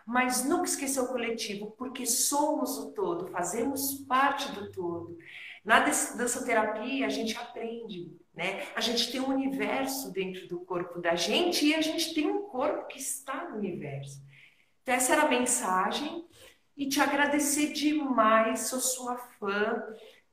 mas 0.07 0.45
nunca 0.45 0.65
esquecer 0.65 1.01
o 1.01 1.07
coletivo, 1.07 1.71
porque 1.79 2.05
somos 2.05 2.77
o 2.79 2.93
todo, 2.93 3.29
fazemos 3.29 3.95
parte 4.09 4.51
do 4.53 4.71
todo. 4.71 5.17
Na 5.65 5.81
dança 5.81 6.45
terapia, 6.45 7.07
a 7.07 7.11
gente 7.11 7.37
aprende, 7.37 8.13
né? 8.35 8.67
A 8.75 8.81
gente 8.81 9.13
tem 9.13 9.21
um 9.21 9.29
universo 9.29 10.11
dentro 10.13 10.49
do 10.49 10.61
corpo 10.61 11.01
da 11.01 11.15
gente 11.15 11.67
e 11.67 11.75
a 11.75 11.81
gente 11.81 12.13
tem 12.13 12.29
um 12.29 12.43
corpo 12.43 12.89
que 12.89 12.99
está 12.99 13.49
no 13.49 13.59
universo. 13.59 14.21
Então, 14.83 14.95
essa 14.95 15.13
era 15.13 15.23
a 15.23 15.29
mensagem 15.29 16.25
e 16.77 16.89
te 16.89 17.01
agradecer 17.01 17.73
demais, 17.73 18.61
sou 18.61 18.81
sua 18.81 19.17
fã 19.17 19.81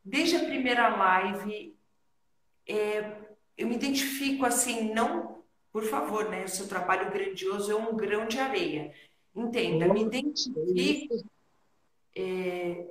desde 0.07 0.37
a 0.37 0.45
primeira 0.45 0.87
live, 0.87 1.75
é, 2.65 3.11
eu 3.57 3.67
me 3.67 3.75
identifico 3.75 4.45
assim, 4.45 4.93
não, 4.93 5.43
por 5.71 5.83
favor, 5.83 6.29
né? 6.29 6.45
O 6.45 6.49
seu 6.49 6.67
trabalho 6.67 7.11
grandioso 7.11 7.71
é 7.71 7.75
um 7.75 7.95
grão 7.95 8.25
de 8.25 8.39
areia. 8.39 8.93
Entenda, 9.35 9.93
me 9.93 10.03
identifico. 10.03 11.29
É, 12.15 12.87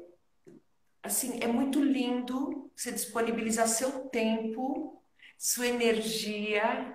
assim, 1.03 1.39
é 1.41 1.47
muito 1.47 1.83
lindo 1.83 2.71
você 2.77 2.93
disponibilizar 2.93 3.67
seu 3.67 4.09
tempo, 4.09 5.03
sua 5.39 5.67
energia, 5.67 6.95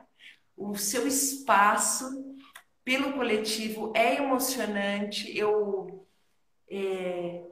o 0.55 0.75
seu 0.75 1.07
espaço 1.07 2.35
pelo 2.83 3.13
coletivo. 3.13 3.91
É 3.95 4.17
emocionante. 4.17 5.35
Eu 5.35 6.07
é, 6.69 7.43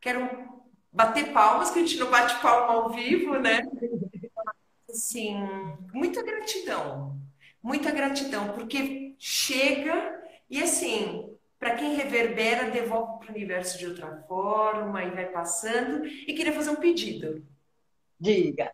quero 0.00 0.51
bater 0.92 1.32
palmas, 1.32 1.70
que 1.70 1.78
a 1.78 1.82
gente 1.82 1.98
não 1.98 2.10
bate 2.10 2.40
palma 2.40 2.74
ao 2.74 2.90
vivo, 2.90 3.38
né? 3.38 3.62
Assim, 4.90 5.36
muita 5.92 6.22
gratidão, 6.22 7.18
muita 7.62 7.90
gratidão, 7.90 8.52
porque 8.52 9.14
chega 9.18 10.20
e 10.50 10.62
assim, 10.62 11.32
para 11.58 11.76
quem 11.76 11.94
reverbera, 11.94 12.70
devolve 12.70 13.20
para 13.20 13.32
o 13.32 13.36
universo 13.36 13.78
de 13.78 13.86
outra 13.86 14.22
forma 14.26 15.04
e 15.04 15.12
vai 15.12 15.26
passando. 15.30 16.04
E 16.04 16.34
queria 16.34 16.52
fazer 16.52 16.70
um 16.70 16.76
pedido. 16.76 17.46
Diga. 18.18 18.72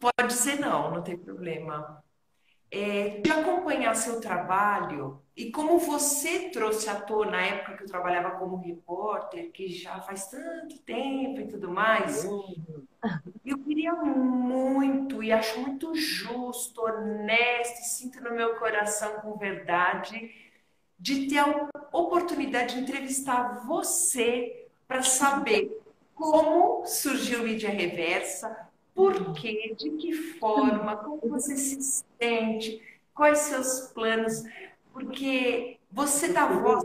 Pode 0.00 0.32
ser 0.32 0.60
não, 0.60 0.92
não 0.92 1.02
tem 1.02 1.18
problema. 1.18 2.03
É, 2.76 3.20
de 3.20 3.30
acompanhar 3.30 3.94
seu 3.94 4.20
trabalho 4.20 5.22
e 5.36 5.52
como 5.52 5.78
você 5.78 6.48
trouxe 6.50 6.90
à 6.90 6.96
tona 6.96 7.30
na 7.30 7.42
época 7.42 7.76
que 7.76 7.84
eu 7.84 7.88
trabalhava 7.88 8.32
como 8.32 8.56
repórter, 8.56 9.52
que 9.52 9.68
já 9.68 10.00
faz 10.00 10.26
tanto 10.26 10.78
tempo 10.78 11.40
e 11.40 11.46
tudo 11.46 11.70
mais, 11.70 12.24
eu 13.44 13.58
queria 13.58 13.92
muito 13.94 15.22
e 15.22 15.30
acho 15.30 15.60
muito 15.60 15.94
justo, 15.94 16.80
honesto, 16.82 17.80
e 17.80 17.84
sinto 17.84 18.20
no 18.20 18.32
meu 18.32 18.56
coração 18.56 19.20
com 19.20 19.36
verdade, 19.36 20.34
de 20.98 21.28
ter 21.28 21.38
a 21.38 21.68
oportunidade 21.92 22.74
de 22.74 22.80
entrevistar 22.80 23.64
você 23.64 24.66
para 24.88 25.04
saber 25.04 25.80
como 26.12 26.84
surgiu 26.86 27.44
mídia 27.44 27.70
reversa, 27.70 28.68
por 28.94 29.34
quê, 29.34 29.74
de 29.76 29.90
que 29.90 30.12
forma, 30.12 30.96
como 30.96 31.20
você 31.28 31.56
se 31.56 32.04
sente, 32.20 32.80
quais 33.12 33.38
seus 33.38 33.92
planos 33.92 34.44
porque 34.92 35.78
você 35.90 36.28
dá 36.28 36.46
voz. 36.46 36.84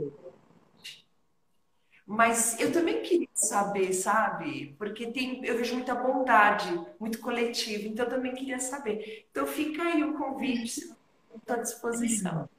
Mas 2.06 2.60
eu 2.60 2.74
também 2.74 3.04
queria 3.04 3.28
saber, 3.36 3.94
sabe? 3.94 4.76
Porque 4.80 5.12
tem, 5.12 5.46
eu 5.46 5.56
vejo 5.56 5.76
muita 5.76 5.94
bondade, 5.94 6.68
muito 7.00 7.20
coletivo, 7.20 7.88
então 7.88 8.06
eu 8.06 8.10
também 8.10 8.34
queria 8.34 8.60
saber. 8.60 9.28
Então 9.30 9.46
fica 9.46 9.84
aí 9.84 10.04
o 10.04 10.18
convite, 10.18 10.92
estou 11.36 11.56
à 11.56 11.58
disposição. 11.58 12.50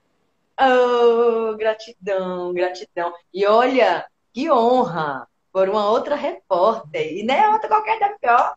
Oh, 0.60 1.56
gratidão, 1.56 2.52
gratidão. 2.52 3.12
E 3.34 3.44
olha, 3.44 4.06
que 4.32 4.48
honra 4.48 5.26
por 5.52 5.68
uma 5.68 5.90
outra 5.90 6.14
repórter. 6.14 7.18
E 7.18 7.24
não 7.24 7.34
é 7.34 7.50
outra 7.50 7.68
qualquer 7.68 7.98
da 7.98 8.10
pior. 8.10 8.54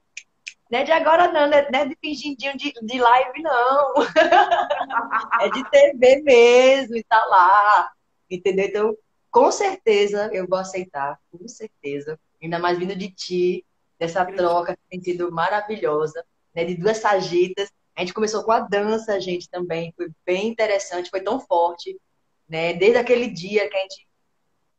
Não 0.73 0.79
é 0.79 0.83
de 0.83 0.91
agora, 0.91 1.31
não, 1.31 1.47
não 1.47 1.79
é 1.79 1.85
de 1.85 1.95
fingidinho 2.01 2.57
de, 2.57 2.73
de 2.81 2.99
live, 2.99 3.43
não. 3.43 3.93
é 5.39 5.49
de 5.51 5.69
TV 5.69 6.23
mesmo, 6.23 6.97
e 6.97 7.03
tá 7.03 7.23
lá. 7.27 7.91
Entendeu? 8.27 8.65
Então, 8.65 8.97
com 9.29 9.51
certeza 9.51 10.31
eu 10.33 10.47
vou 10.47 10.57
aceitar, 10.57 11.19
com 11.31 11.47
certeza. 11.47 12.19
Ainda 12.41 12.57
mais 12.57 12.79
vindo 12.79 12.95
de 12.95 13.11
ti, 13.11 13.63
dessa 13.99 14.25
troca 14.25 14.75
que 14.75 14.81
tem 14.89 14.99
sido 14.99 15.31
maravilhosa, 15.31 16.25
né? 16.55 16.65
De 16.65 16.73
duas 16.73 16.97
sagitas. 16.97 17.69
A 17.95 17.99
gente 17.99 18.11
começou 18.11 18.43
com 18.43 18.51
a 18.51 18.61
dança, 18.61 19.21
gente, 19.21 19.47
também. 19.47 19.93
Foi 19.95 20.09
bem 20.25 20.47
interessante, 20.47 21.11
foi 21.11 21.21
tão 21.21 21.39
forte, 21.39 21.95
né? 22.49 22.73
Desde 22.73 22.97
aquele 22.97 23.27
dia 23.27 23.69
que 23.69 23.77
a 23.77 23.81
gente 23.81 24.07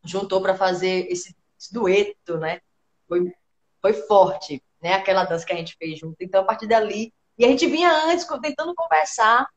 juntou 0.04 0.42
para 0.42 0.56
fazer 0.56 1.06
esse, 1.08 1.36
esse 1.56 1.72
dueto, 1.72 2.36
né? 2.36 2.60
Foi, 3.06 3.32
foi 3.80 3.92
forte 3.92 4.60
né? 4.84 4.92
Aquela 4.92 5.24
dança 5.24 5.46
que 5.46 5.52
a 5.54 5.56
gente 5.56 5.74
fez 5.78 5.98
junto. 5.98 6.16
Então, 6.20 6.42
a 6.42 6.44
partir 6.44 6.66
dali. 6.66 7.10
E 7.38 7.44
a 7.44 7.48
gente 7.48 7.66
vinha 7.66 7.90
antes 8.04 8.26
tentando 8.42 8.74
conversar 8.74 9.48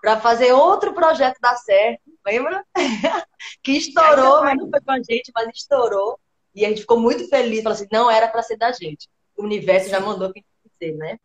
para 0.00 0.18
fazer 0.18 0.52
outro 0.52 0.94
projeto 0.94 1.38
dar 1.38 1.56
certo, 1.56 2.00
lembra? 2.26 2.64
que 3.62 3.72
estourou, 3.72 4.42
mas 4.42 4.56
não 4.56 4.70
foi 4.70 4.80
com 4.80 4.92
a 4.92 4.96
gente, 4.96 5.30
mas 5.34 5.48
estourou. 5.54 6.18
E 6.54 6.64
a 6.64 6.70
gente 6.70 6.80
ficou 6.80 6.98
muito 6.98 7.28
feliz, 7.28 7.62
falou 7.62 7.76
assim, 7.76 7.86
não 7.92 8.10
era 8.10 8.26
para 8.26 8.42
ser 8.42 8.56
da 8.56 8.72
gente. 8.72 9.06
O 9.36 9.44
universo 9.44 9.90
já 9.90 10.00
mandou 10.00 10.32
que 10.32 10.42
ser, 10.78 10.92
né? 10.92 11.18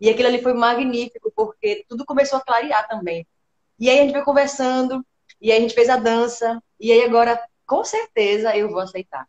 E 0.00 0.08
aquilo 0.08 0.28
ali 0.28 0.40
foi 0.40 0.54
magnífico, 0.54 1.32
porque 1.34 1.84
tudo 1.88 2.04
começou 2.04 2.38
a 2.38 2.42
clarear 2.42 2.86
também. 2.88 3.26
E 3.78 3.90
aí 3.90 3.98
a 3.98 4.02
gente 4.02 4.12
foi 4.12 4.22
conversando, 4.22 5.04
e 5.40 5.50
aí 5.50 5.58
a 5.58 5.60
gente 5.60 5.74
fez 5.74 5.88
a 5.88 5.96
dança, 5.96 6.62
e 6.78 6.92
aí 6.92 7.02
agora, 7.02 7.42
com 7.66 7.84
certeza, 7.84 8.56
eu 8.56 8.70
vou 8.70 8.80
aceitar. 8.80 9.26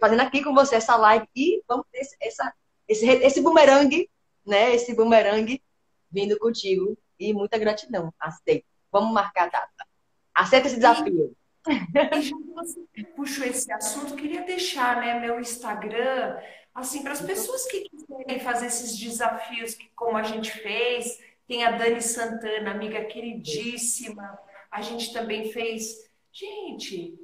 Fazendo 0.00 0.20
aqui 0.20 0.42
com 0.42 0.52
você 0.54 0.76
essa 0.76 0.96
live, 0.96 1.26
e 1.36 1.62
vamos 1.68 1.86
ter 1.92 2.00
essa, 2.20 2.52
esse, 2.90 3.06
esse 3.06 3.40
bumerangue, 3.40 4.10
né? 4.44 4.74
Esse 4.74 4.94
bumerangue 4.94 5.62
vindo 6.10 6.36
contigo. 6.38 6.98
E 7.18 7.32
muita 7.32 7.56
gratidão. 7.58 8.12
Aceito. 8.18 8.66
Vamos 8.90 9.12
marcar 9.12 9.44
a 9.44 9.50
data. 9.50 9.86
Aceita 10.34 10.66
esse 10.66 10.76
desafio. 10.76 11.36
E 11.68 13.48
esse 13.48 13.70
assunto, 13.72 14.16
queria 14.16 14.42
deixar 14.42 15.00
né, 15.00 15.20
meu 15.20 15.38
Instagram, 15.38 16.38
assim, 16.74 17.02
para 17.02 17.12
as 17.12 17.20
pessoas 17.20 17.66
que 17.66 17.88
quiserem 17.88 18.40
fazer 18.40 18.66
esses 18.66 18.98
desafios 18.98 19.74
que, 19.74 19.90
como 19.94 20.16
a 20.16 20.22
gente 20.22 20.50
fez, 20.50 21.20
tem 21.46 21.62
a 21.64 21.72
Dani 21.72 22.00
Santana, 22.00 22.70
amiga 22.70 23.04
queridíssima, 23.04 24.38
a 24.70 24.80
gente 24.80 25.12
também 25.12 25.52
fez. 25.52 26.08
Gente, 26.32 27.18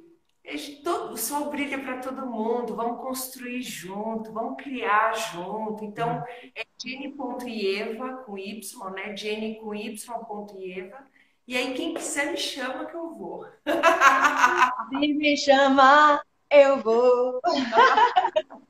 todo, 0.81 1.13
o 1.13 1.17
sol 1.17 1.49
brilha 1.49 1.77
para 1.77 1.99
todo 1.99 2.25
mundo, 2.25 2.73
vamos 2.73 3.01
construir 3.01 3.61
junto, 3.61 4.31
vamos 4.31 4.61
criar 4.63 5.13
junto. 5.13 5.83
Então, 5.83 6.23
é 6.55 6.65
Jenny.ieva 6.81 8.23
com 8.23 8.37
Y, 8.37 8.89
né? 8.91 9.15
Jenny 9.15 9.55
com 9.59 9.75
Y.ieva. 9.75 11.05
E 11.45 11.57
aí, 11.57 11.73
quem 11.73 11.93
quiser 11.93 12.31
me 12.31 12.37
chama 12.37 12.85
que 12.85 12.95
eu 12.95 13.13
vou. 13.13 13.45
Se 14.89 15.13
me 15.13 15.35
chamar, 15.35 16.21
eu 16.49 16.81
vou. 16.81 17.41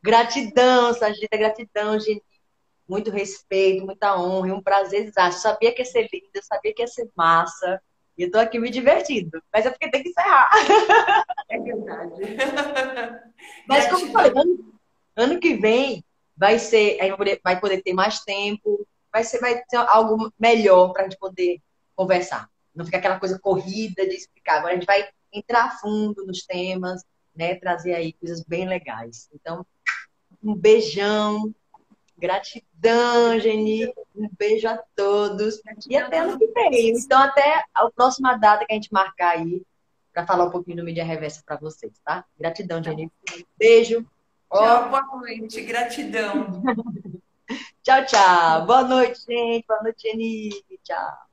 gratidão, 0.00 0.94
Sagita, 0.94 1.36
gratidão, 1.36 1.98
Jenny. 1.98 2.22
Muito 2.88 3.10
respeito, 3.10 3.84
muita 3.84 4.16
honra 4.20 4.54
um 4.54 4.62
prazer. 4.62 5.12
Sabia 5.32 5.72
que 5.72 5.80
ia 5.82 5.84
ser 5.84 6.08
linda, 6.12 6.42
sabia 6.42 6.74
que 6.74 6.82
ia 6.82 6.88
ser 6.88 7.08
massa. 7.16 7.80
E 8.20 8.24
eu 8.24 8.30
tô 8.30 8.38
aqui 8.38 8.58
me 8.58 8.68
divertindo. 8.68 9.42
Mas 9.50 9.64
é 9.64 9.70
porque 9.70 9.90
tem 9.90 10.02
que 10.02 10.10
encerrar. 10.10 10.50
É 11.48 11.58
verdade. 11.58 12.20
Mas 13.66 13.88
como 13.88 14.06
eu 14.06 14.12
falei, 14.12 14.30
ano, 14.36 14.74
ano 15.16 15.40
que 15.40 15.56
vem 15.56 16.04
vai 16.36 16.60
ser, 16.60 16.98
vai 17.42 17.58
poder 17.58 17.82
ter 17.82 17.92
mais 17.92 18.20
tempo, 18.20 18.86
vai 19.12 19.24
ser, 19.24 19.40
vai 19.40 19.60
ter 19.64 19.76
algo 19.78 20.32
melhor 20.38 20.92
para 20.92 21.02
a 21.02 21.04
gente 21.08 21.18
poder 21.18 21.60
conversar. 21.96 22.48
Não 22.72 22.84
fica 22.84 22.98
aquela 22.98 23.18
coisa 23.18 23.36
corrida 23.40 24.06
de 24.06 24.14
explicar. 24.14 24.58
Agora 24.58 24.74
a 24.74 24.76
gente 24.76 24.86
vai 24.86 25.08
entrar 25.32 25.80
fundo 25.80 26.24
nos 26.24 26.44
temas, 26.44 27.02
né? 27.34 27.56
Trazer 27.56 27.94
aí 27.94 28.12
coisas 28.12 28.44
bem 28.44 28.68
legais. 28.68 29.28
Então, 29.34 29.66
um 30.40 30.54
beijão, 30.54 31.52
gratidão, 32.20 33.38
Geni. 33.40 33.86
Um 34.14 34.28
beijo 34.38 34.68
a 34.68 34.78
todos. 34.94 35.60
E 35.88 35.96
até 35.96 36.18
ano 36.18 36.38
que 36.38 36.46
vem. 36.46 36.90
Então, 36.90 37.20
até 37.20 37.64
a 37.74 37.90
próxima 37.90 38.36
data 38.36 38.66
que 38.66 38.72
a 38.72 38.76
gente 38.76 38.92
marcar 38.92 39.38
aí, 39.38 39.62
para 40.12 40.26
falar 40.26 40.44
um 40.44 40.50
pouquinho 40.50 40.76
do 40.76 40.84
Mídia 40.84 41.04
Reversa 41.04 41.42
para 41.44 41.56
vocês, 41.56 41.92
tá? 42.04 42.24
Gratidão, 42.38 42.82
Geni. 42.82 43.10
Beijo. 43.58 44.06
Tchau, 44.52 44.88
boa 44.90 45.06
noite. 45.06 45.62
Gratidão. 45.62 46.62
Tchau, 47.82 48.04
tchau. 48.06 48.66
Boa 48.66 48.82
noite, 48.82 49.20
gente. 49.26 49.66
Boa 49.66 49.82
noite, 49.82 50.02
Jenny. 50.02 50.50
Tchau. 50.84 51.29